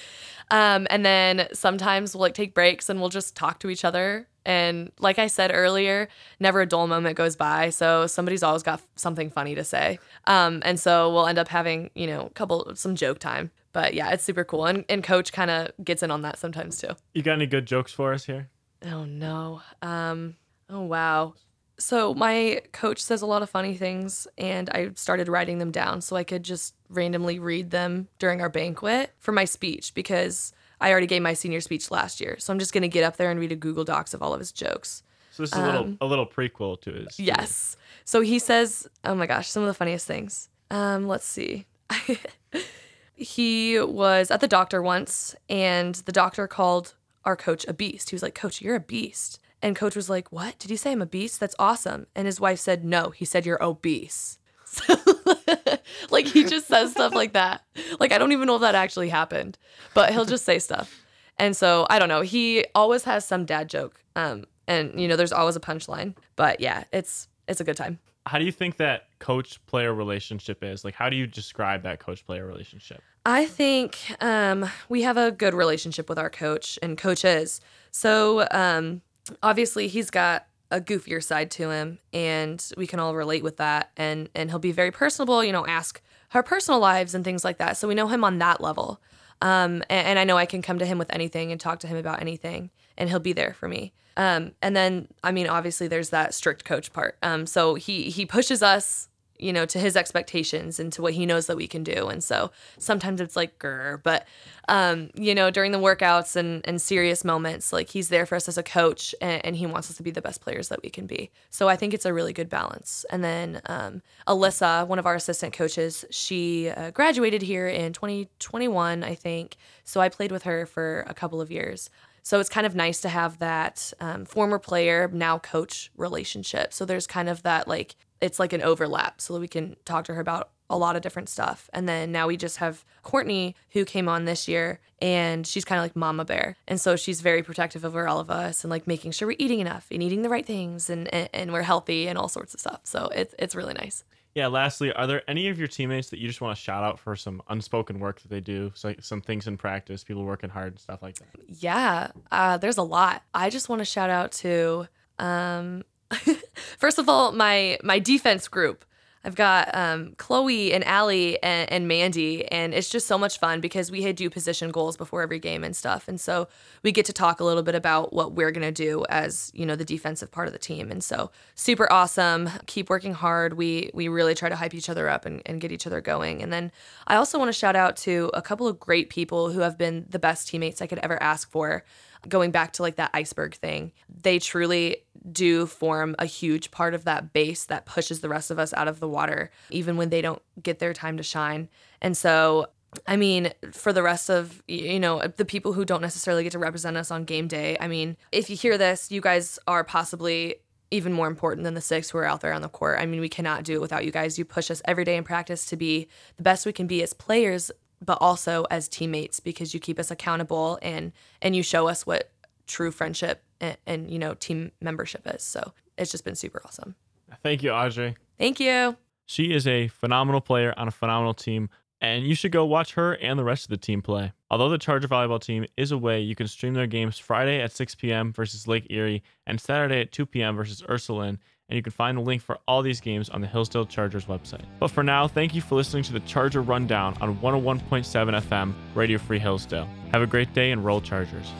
um, 0.50 0.86
and 0.88 1.04
then 1.04 1.48
sometimes 1.52 2.14
we'll 2.14 2.22
like 2.22 2.34
take 2.34 2.54
breaks 2.54 2.88
and 2.88 2.98
we'll 2.98 3.10
just 3.10 3.36
talk 3.36 3.58
to 3.60 3.68
each 3.68 3.84
other 3.84 4.26
and 4.50 4.90
like 4.98 5.20
I 5.20 5.28
said 5.28 5.52
earlier, 5.54 6.08
never 6.40 6.60
a 6.60 6.66
dull 6.66 6.88
moment 6.88 7.16
goes 7.16 7.36
by. 7.36 7.70
So 7.70 8.08
somebody's 8.08 8.42
always 8.42 8.64
got 8.64 8.82
something 8.96 9.30
funny 9.30 9.54
to 9.54 9.62
say. 9.62 10.00
Um, 10.26 10.60
and 10.64 10.78
so 10.80 11.12
we'll 11.12 11.28
end 11.28 11.38
up 11.38 11.46
having, 11.46 11.90
you 11.94 12.08
know, 12.08 12.26
a 12.26 12.30
couple, 12.30 12.72
some 12.74 12.96
joke 12.96 13.20
time. 13.20 13.52
But 13.72 13.94
yeah, 13.94 14.10
it's 14.10 14.24
super 14.24 14.42
cool. 14.42 14.66
And, 14.66 14.84
and 14.88 15.04
coach 15.04 15.32
kind 15.32 15.52
of 15.52 15.70
gets 15.84 16.02
in 16.02 16.10
on 16.10 16.22
that 16.22 16.36
sometimes 16.36 16.78
too. 16.78 16.96
You 17.14 17.22
got 17.22 17.34
any 17.34 17.46
good 17.46 17.64
jokes 17.64 17.92
for 17.92 18.12
us 18.12 18.24
here? 18.24 18.48
Oh, 18.84 19.04
no. 19.04 19.62
Um, 19.82 20.34
oh, 20.68 20.82
wow. 20.82 21.34
So 21.78 22.12
my 22.12 22.62
coach 22.72 23.00
says 23.00 23.22
a 23.22 23.26
lot 23.26 23.42
of 23.42 23.50
funny 23.50 23.76
things, 23.76 24.26
and 24.36 24.68
I 24.70 24.90
started 24.96 25.28
writing 25.28 25.58
them 25.58 25.70
down 25.70 26.00
so 26.00 26.16
I 26.16 26.24
could 26.24 26.42
just 26.42 26.74
randomly 26.88 27.38
read 27.38 27.70
them 27.70 28.08
during 28.18 28.40
our 28.40 28.50
banquet 28.50 29.12
for 29.18 29.30
my 29.30 29.44
speech 29.44 29.94
because 29.94 30.52
I 30.80 30.90
already 30.90 31.06
gave 31.06 31.22
my 31.22 31.34
senior 31.34 31.60
speech 31.60 31.90
last 31.90 32.20
year, 32.20 32.36
so 32.38 32.52
I'm 32.52 32.58
just 32.58 32.72
gonna 32.72 32.88
get 32.88 33.04
up 33.04 33.16
there 33.16 33.30
and 33.30 33.38
read 33.38 33.52
a 33.52 33.56
Google 33.56 33.84
Docs 33.84 34.14
of 34.14 34.22
all 34.22 34.32
of 34.32 34.40
his 34.40 34.52
jokes. 34.52 35.02
So 35.32 35.42
this 35.42 35.52
is 35.52 35.58
a 35.58 35.64
little 35.64 35.84
um, 35.84 35.98
a 36.00 36.06
little 36.06 36.26
prequel 36.26 36.80
to 36.82 36.92
his. 36.92 37.18
Yes. 37.18 37.76
So 38.04 38.20
he 38.20 38.38
says, 38.38 38.88
"Oh 39.04 39.14
my 39.14 39.26
gosh, 39.26 39.48
some 39.48 39.62
of 39.62 39.68
the 39.68 39.74
funniest 39.74 40.06
things." 40.06 40.48
Um, 40.70 41.06
let's 41.06 41.24
see. 41.24 41.66
he 43.14 43.80
was 43.80 44.30
at 44.30 44.40
the 44.40 44.48
doctor 44.48 44.82
once, 44.82 45.34
and 45.48 45.94
the 45.96 46.12
doctor 46.12 46.46
called 46.46 46.94
our 47.24 47.36
coach 47.36 47.66
a 47.68 47.72
beast. 47.72 48.10
He 48.10 48.16
was 48.16 48.22
like, 48.22 48.34
"Coach, 48.34 48.60
you're 48.60 48.76
a 48.76 48.80
beast." 48.80 49.38
And 49.62 49.76
coach 49.76 49.94
was 49.94 50.08
like, 50.10 50.32
"What? 50.32 50.58
Did 50.58 50.70
he 50.70 50.76
say 50.76 50.92
I'm 50.92 51.02
a 51.02 51.06
beast? 51.06 51.38
That's 51.40 51.54
awesome." 51.58 52.06
And 52.14 52.26
his 52.26 52.40
wife 52.40 52.58
said, 52.58 52.84
"No, 52.84 53.10
he 53.10 53.24
said 53.24 53.46
you're 53.46 53.62
obese." 53.62 54.38
like 56.10 56.26
he 56.26 56.44
just 56.44 56.66
says 56.68 56.92
stuff 56.92 57.14
like 57.14 57.32
that. 57.32 57.62
Like 57.98 58.12
I 58.12 58.18
don't 58.18 58.32
even 58.32 58.46
know 58.46 58.56
if 58.56 58.60
that 58.62 58.74
actually 58.74 59.08
happened, 59.08 59.58
but 59.94 60.12
he'll 60.12 60.24
just 60.24 60.44
say 60.44 60.58
stuff. 60.58 61.02
And 61.38 61.56
so 61.56 61.86
I 61.88 61.98
don't 61.98 62.08
know. 62.08 62.20
He 62.20 62.66
always 62.74 63.04
has 63.04 63.24
some 63.24 63.44
dad 63.44 63.68
joke. 63.68 64.02
Um, 64.14 64.44
and 64.68 65.00
you 65.00 65.08
know, 65.08 65.16
there's 65.16 65.32
always 65.32 65.56
a 65.56 65.60
punchline. 65.60 66.14
But 66.36 66.60
yeah, 66.60 66.84
it's 66.92 67.28
it's 67.48 67.60
a 67.60 67.64
good 67.64 67.76
time. 67.76 67.98
How 68.26 68.38
do 68.38 68.44
you 68.44 68.52
think 68.52 68.76
that 68.76 69.08
coach 69.18 69.64
player 69.66 69.94
relationship 69.94 70.62
is? 70.62 70.84
Like, 70.84 70.94
how 70.94 71.08
do 71.08 71.16
you 71.16 71.26
describe 71.26 71.82
that 71.84 72.00
coach 72.00 72.24
player 72.26 72.46
relationship? 72.46 73.02
I 73.24 73.46
think 73.46 73.98
um, 74.20 74.70
we 74.88 75.02
have 75.02 75.16
a 75.16 75.30
good 75.30 75.54
relationship 75.54 76.08
with 76.08 76.18
our 76.18 76.30
coach 76.30 76.78
and 76.82 76.96
coaches. 76.96 77.60
So 77.90 78.46
um, 78.50 79.00
obviously, 79.42 79.88
he's 79.88 80.10
got 80.10 80.46
a 80.70 80.80
goofier 80.80 81.22
side 81.22 81.50
to 81.50 81.70
him 81.70 81.98
and 82.12 82.70
we 82.76 82.86
can 82.86 83.00
all 83.00 83.14
relate 83.14 83.42
with 83.42 83.56
that 83.56 83.90
and 83.96 84.28
and 84.34 84.50
he'll 84.50 84.58
be 84.58 84.72
very 84.72 84.90
personable 84.90 85.42
you 85.42 85.52
know 85.52 85.66
ask 85.66 86.00
our 86.34 86.42
personal 86.42 86.80
lives 86.80 87.14
and 87.14 87.24
things 87.24 87.44
like 87.44 87.58
that. 87.58 87.76
So 87.76 87.88
we 87.88 87.94
know 87.94 88.08
him 88.08 88.24
on 88.24 88.38
that 88.38 88.60
level. 88.60 89.00
Um, 89.42 89.82
and, 89.88 90.06
and, 90.06 90.18
i 90.18 90.24
know 90.24 90.36
i 90.36 90.44
can 90.44 90.60
come 90.60 90.78
to 90.80 90.84
him 90.84 90.98
with 90.98 91.10
anything 91.14 91.50
and 91.50 91.58
talk 91.58 91.78
to 91.80 91.86
him 91.86 91.96
about 91.96 92.20
anything 92.20 92.68
and 92.98 93.08
he'll 93.08 93.20
be 93.20 93.32
there 93.32 93.54
for 93.54 93.68
me. 93.68 93.94
Um, 94.18 94.52
and 94.60 94.76
then 94.76 95.08
i 95.24 95.32
mean 95.32 95.46
obviously 95.46 95.88
there's 95.88 96.10
that 96.10 96.34
strict 96.34 96.64
coach 96.64 96.92
part. 96.92 97.16
Um, 97.22 97.46
so 97.46 97.74
he 97.74 98.10
he 98.10 98.26
pushes 98.26 98.62
us 98.62 99.08
you 99.42 99.52
know, 99.52 99.66
to 99.66 99.78
his 99.78 99.96
expectations 99.96 100.78
and 100.78 100.92
to 100.92 101.02
what 101.02 101.14
he 101.14 101.26
knows 101.26 101.46
that 101.46 101.56
we 101.56 101.66
can 101.66 101.82
do. 101.82 102.08
And 102.08 102.22
so 102.22 102.50
sometimes 102.78 103.20
it's 103.20 103.36
like, 103.36 103.58
grr, 103.58 104.02
but, 104.02 104.26
um, 104.68 105.10
you 105.14 105.34
know, 105.34 105.50
during 105.50 105.72
the 105.72 105.78
workouts 105.78 106.36
and, 106.36 106.66
and 106.66 106.80
serious 106.80 107.24
moments, 107.24 107.72
like 107.72 107.90
he's 107.90 108.08
there 108.08 108.26
for 108.26 108.36
us 108.36 108.48
as 108.48 108.58
a 108.58 108.62
coach 108.62 109.14
and, 109.20 109.44
and, 109.44 109.56
he 109.56 109.66
wants 109.66 109.90
us 109.90 109.96
to 109.96 110.02
be 110.02 110.10
the 110.10 110.22
best 110.22 110.40
players 110.40 110.68
that 110.68 110.82
we 110.82 110.88
can 110.88 111.06
be. 111.06 111.30
So 111.50 111.68
I 111.68 111.76
think 111.76 111.92
it's 111.92 112.06
a 112.06 112.14
really 112.14 112.32
good 112.32 112.48
balance. 112.48 113.04
And 113.10 113.22
then 113.24 113.60
um, 113.66 114.02
Alyssa, 114.26 114.86
one 114.86 114.98
of 114.98 115.06
our 115.06 115.16
assistant 115.16 115.52
coaches, 115.52 116.04
she 116.10 116.70
uh, 116.70 116.90
graduated 116.92 117.42
here 117.42 117.66
in 117.66 117.92
2021, 117.92 119.02
I 119.02 119.14
think. 119.14 119.56
So 119.84 120.00
I 120.00 120.08
played 120.08 120.32
with 120.32 120.44
her 120.44 120.66
for 120.66 121.04
a 121.08 121.14
couple 121.14 121.40
of 121.40 121.50
years. 121.50 121.90
So 122.22 122.38
it's 122.38 122.48
kind 122.48 122.66
of 122.66 122.74
nice 122.74 123.00
to 123.00 123.08
have 123.08 123.38
that 123.38 123.92
um, 124.00 124.24
former 124.24 124.58
player, 124.58 125.08
now 125.12 125.38
coach 125.38 125.90
relationship. 125.96 126.72
So 126.72 126.84
there's 126.84 127.06
kind 127.06 127.28
of 127.28 127.42
that 127.42 127.66
like, 127.66 127.96
it's 128.20 128.38
like 128.38 128.52
an 128.52 128.62
overlap 128.62 129.20
so 129.20 129.34
that 129.34 129.40
we 129.40 129.48
can 129.48 129.76
talk 129.84 130.04
to 130.06 130.14
her 130.14 130.20
about 130.20 130.50
a 130.68 130.78
lot 130.78 130.94
of 130.94 131.02
different 131.02 131.28
stuff. 131.28 131.68
And 131.72 131.88
then 131.88 132.12
now 132.12 132.28
we 132.28 132.36
just 132.36 132.58
have 132.58 132.84
Courtney 133.02 133.56
who 133.70 133.84
came 133.84 134.08
on 134.08 134.24
this 134.24 134.46
year 134.46 134.78
and 135.02 135.44
she's 135.44 135.64
kind 135.64 135.80
of 135.80 135.84
like 135.84 135.96
mama 135.96 136.24
bear. 136.24 136.56
And 136.68 136.80
so 136.80 136.94
she's 136.94 137.22
very 137.22 137.42
protective 137.42 137.84
over 137.84 138.06
all 138.06 138.20
of 138.20 138.30
us 138.30 138.62
and 138.62 138.70
like 138.70 138.86
making 138.86 139.10
sure 139.10 139.26
we're 139.26 139.36
eating 139.40 139.58
enough 139.58 139.88
and 139.90 140.00
eating 140.00 140.22
the 140.22 140.28
right 140.28 140.46
things 140.46 140.88
and, 140.88 141.12
and, 141.12 141.28
and 141.32 141.52
we're 141.52 141.62
healthy 141.62 142.06
and 142.06 142.16
all 142.16 142.28
sorts 142.28 142.54
of 142.54 142.60
stuff. 142.60 142.80
So 142.84 143.08
it's, 143.12 143.34
it's 143.38 143.56
really 143.56 143.74
nice. 143.74 144.04
Yeah. 144.36 144.46
Lastly, 144.46 144.92
are 144.92 145.08
there 145.08 145.28
any 145.28 145.48
of 145.48 145.58
your 145.58 145.66
teammates 145.66 146.10
that 146.10 146.20
you 146.20 146.28
just 146.28 146.40
want 146.40 146.56
to 146.56 146.62
shout 146.62 146.84
out 146.84 147.00
for 147.00 147.16
some 147.16 147.42
unspoken 147.48 147.98
work 147.98 148.20
that 148.20 148.28
they 148.28 148.40
do? 148.40 148.70
So 148.76 148.88
like 148.88 149.02
some 149.02 149.22
things 149.22 149.48
in 149.48 149.56
practice, 149.56 150.04
people 150.04 150.22
working 150.22 150.50
hard 150.50 150.74
and 150.74 150.78
stuff 150.78 151.02
like 151.02 151.16
that. 151.16 151.28
Yeah. 151.48 152.12
Uh, 152.30 152.58
there's 152.58 152.78
a 152.78 152.84
lot. 152.84 153.24
I 153.34 153.50
just 153.50 153.68
want 153.68 153.80
to 153.80 153.84
shout 153.84 154.08
out 154.08 154.30
to, 154.32 154.86
um, 155.18 155.82
first 156.78 156.98
of 156.98 157.08
all, 157.08 157.32
my, 157.32 157.78
my 157.82 157.98
defense 157.98 158.48
group. 158.48 158.84
I've 159.22 159.34
got 159.34 159.74
um, 159.74 160.14
Chloe 160.16 160.72
and 160.72 160.82
Allie 160.84 161.42
and, 161.42 161.70
and, 161.70 161.86
Mandy, 161.86 162.46
and 162.46 162.72
it's 162.72 162.88
just 162.88 163.06
so 163.06 163.18
much 163.18 163.38
fun 163.38 163.60
because 163.60 163.90
we 163.90 164.02
had 164.02 164.16
do 164.16 164.30
position 164.30 164.70
goals 164.70 164.96
before 164.96 165.20
every 165.20 165.38
game 165.38 165.62
and 165.62 165.76
stuff, 165.76 166.08
and 166.08 166.18
so 166.18 166.48
we 166.82 166.90
get 166.90 167.04
to 167.06 167.12
talk 167.12 167.38
a 167.38 167.44
little 167.44 167.62
bit 167.62 167.74
about 167.74 168.14
what 168.14 168.32
we're 168.32 168.50
gonna 168.50 168.72
do 168.72 169.04
as 169.10 169.50
you 169.54 169.66
know 169.66 169.76
the 169.76 169.84
defensive 169.84 170.30
part 170.30 170.46
of 170.46 170.54
the 170.54 170.58
team, 170.58 170.90
and 170.90 171.04
so 171.04 171.30
super 171.54 171.90
awesome. 171.92 172.48
Keep 172.66 172.88
working 172.88 173.12
hard. 173.12 173.54
We 173.54 173.90
we 173.92 174.08
really 174.08 174.34
try 174.34 174.48
to 174.48 174.56
hype 174.56 174.74
each 174.74 174.88
other 174.88 175.08
up 175.08 175.26
and, 175.26 175.42
and 175.44 175.60
get 175.60 175.70
each 175.70 175.86
other 175.86 176.00
going, 176.00 176.42
and 176.42 176.50
then 176.50 176.72
I 177.06 177.16
also 177.16 177.38
want 177.38 177.50
to 177.50 177.58
shout 177.58 177.76
out 177.76 177.96
to 177.98 178.30
a 178.32 178.40
couple 178.40 178.66
of 178.66 178.80
great 178.80 179.10
people 179.10 179.52
who 179.52 179.60
have 179.60 179.76
been 179.76 180.06
the 180.08 180.18
best 180.18 180.48
teammates 180.48 180.80
I 180.80 180.86
could 180.86 180.98
ever 181.00 181.22
ask 181.22 181.50
for 181.50 181.84
going 182.28 182.50
back 182.50 182.72
to 182.74 182.82
like 182.82 182.96
that 182.96 183.10
iceberg 183.14 183.54
thing, 183.54 183.92
they 184.22 184.38
truly 184.38 184.98
do 185.30 185.66
form 185.66 186.14
a 186.18 186.26
huge 186.26 186.70
part 186.70 186.94
of 186.94 187.04
that 187.04 187.32
base 187.32 187.64
that 187.66 187.86
pushes 187.86 188.20
the 188.20 188.28
rest 188.28 188.50
of 188.50 188.58
us 188.58 188.72
out 188.74 188.88
of 188.88 189.00
the 189.00 189.08
water, 189.08 189.50
even 189.70 189.96
when 189.96 190.10
they 190.10 190.22
don't 190.22 190.42
get 190.62 190.78
their 190.78 190.92
time 190.92 191.16
to 191.16 191.22
shine. 191.22 191.68
And 192.00 192.16
so 192.16 192.68
I 193.06 193.16
mean, 193.16 193.52
for 193.72 193.92
the 193.92 194.02
rest 194.02 194.30
of, 194.30 194.62
you 194.66 194.98
know, 194.98 195.22
the 195.36 195.44
people 195.44 195.72
who 195.72 195.84
don't 195.84 196.02
necessarily 196.02 196.42
get 196.42 196.52
to 196.52 196.58
represent 196.58 196.96
us 196.96 197.10
on 197.10 197.24
game 197.24 197.46
day, 197.46 197.76
I 197.78 197.86
mean, 197.86 198.16
if 198.32 198.50
you 198.50 198.56
hear 198.56 198.76
this, 198.76 199.10
you 199.12 199.20
guys 199.20 199.58
are 199.68 199.84
possibly 199.84 200.56
even 200.90 201.12
more 201.12 201.28
important 201.28 201.64
than 201.64 201.74
the 201.74 201.80
six 201.80 202.10
who 202.10 202.18
are 202.18 202.24
out 202.24 202.40
there 202.40 202.52
on 202.52 202.62
the 202.62 202.68
court. 202.68 202.98
I 202.98 203.06
mean, 203.06 203.20
we 203.20 203.28
cannot 203.28 203.62
do 203.62 203.74
it 203.74 203.80
without 203.80 204.04
you 204.04 204.10
guys. 204.10 204.38
You 204.38 204.44
push 204.44 204.70
us 204.70 204.82
every 204.84 205.04
day 205.04 205.16
in 205.16 205.22
practice 205.22 205.66
to 205.66 205.76
be 205.76 206.08
the 206.36 206.42
best 206.42 206.66
we 206.66 206.72
can 206.72 206.88
be 206.88 207.00
as 207.02 207.12
players, 207.12 207.70
but 208.04 208.18
also 208.20 208.66
as 208.70 208.88
teammates 208.88 209.40
because 209.40 209.74
you 209.74 209.80
keep 209.80 209.98
us 209.98 210.10
accountable 210.10 210.78
and 210.82 211.12
and 211.42 211.54
you 211.54 211.62
show 211.62 211.88
us 211.88 212.06
what 212.06 212.30
true 212.66 212.90
friendship 212.90 213.42
and, 213.60 213.76
and 213.86 214.10
you 214.10 214.18
know 214.18 214.34
team 214.34 214.72
membership 214.80 215.26
is. 215.26 215.42
So 215.42 215.72
it's 215.98 216.10
just 216.10 216.24
been 216.24 216.34
super 216.34 216.62
awesome. 216.64 216.94
Thank 217.42 217.62
you, 217.62 217.70
Audrey. 217.70 218.16
Thank 218.38 218.60
you. 218.60 218.96
She 219.26 219.52
is 219.52 219.66
a 219.66 219.88
phenomenal 219.88 220.40
player 220.40 220.74
on 220.76 220.88
a 220.88 220.90
phenomenal 220.90 221.34
team, 221.34 221.68
and 222.00 222.26
you 222.26 222.34
should 222.34 222.50
go 222.50 222.64
watch 222.64 222.94
her 222.94 223.14
and 223.14 223.38
the 223.38 223.44
rest 223.44 223.64
of 223.64 223.70
the 223.70 223.76
team 223.76 224.02
play. 224.02 224.32
Although 224.50 224.70
the 224.70 224.78
Charger 224.78 225.06
volleyball 225.06 225.40
team 225.40 225.66
is 225.76 225.92
away, 225.92 226.20
you 226.20 226.34
can 226.34 226.48
stream 226.48 226.74
their 226.74 226.88
games 226.88 227.18
Friday 227.18 227.60
at 227.60 227.70
6 227.70 227.94
p.m. 227.94 228.32
versus 228.32 228.66
Lake 228.66 228.86
Erie 228.90 229.22
and 229.46 229.60
Saturday 229.60 230.00
at 230.00 230.10
2 230.10 230.26
p.m. 230.26 230.56
versus 230.56 230.82
Ursuline 230.88 231.38
and 231.70 231.76
you 231.76 231.82
can 231.82 231.92
find 231.92 232.18
the 232.18 232.22
link 232.22 232.42
for 232.42 232.58
all 232.66 232.82
these 232.82 233.00
games 233.00 233.28
on 233.30 233.40
the 233.40 233.46
Hillsdale 233.46 233.86
Chargers 233.86 234.26
website. 234.26 234.64
But 234.80 234.90
for 234.90 235.04
now, 235.04 235.28
thank 235.28 235.54
you 235.54 235.60
for 235.60 235.76
listening 235.76 236.02
to 236.04 236.12
the 236.12 236.20
Charger 236.20 236.62
Rundown 236.62 237.16
on 237.20 237.36
101.7 237.38 238.42
FM, 238.42 238.74
Radio 238.94 239.18
Free 239.18 239.38
Hillsdale. 239.38 239.88
Have 240.12 240.22
a 240.22 240.26
great 240.26 240.52
day 240.52 240.72
and 240.72 240.84
roll 240.84 241.00
Chargers. 241.00 241.52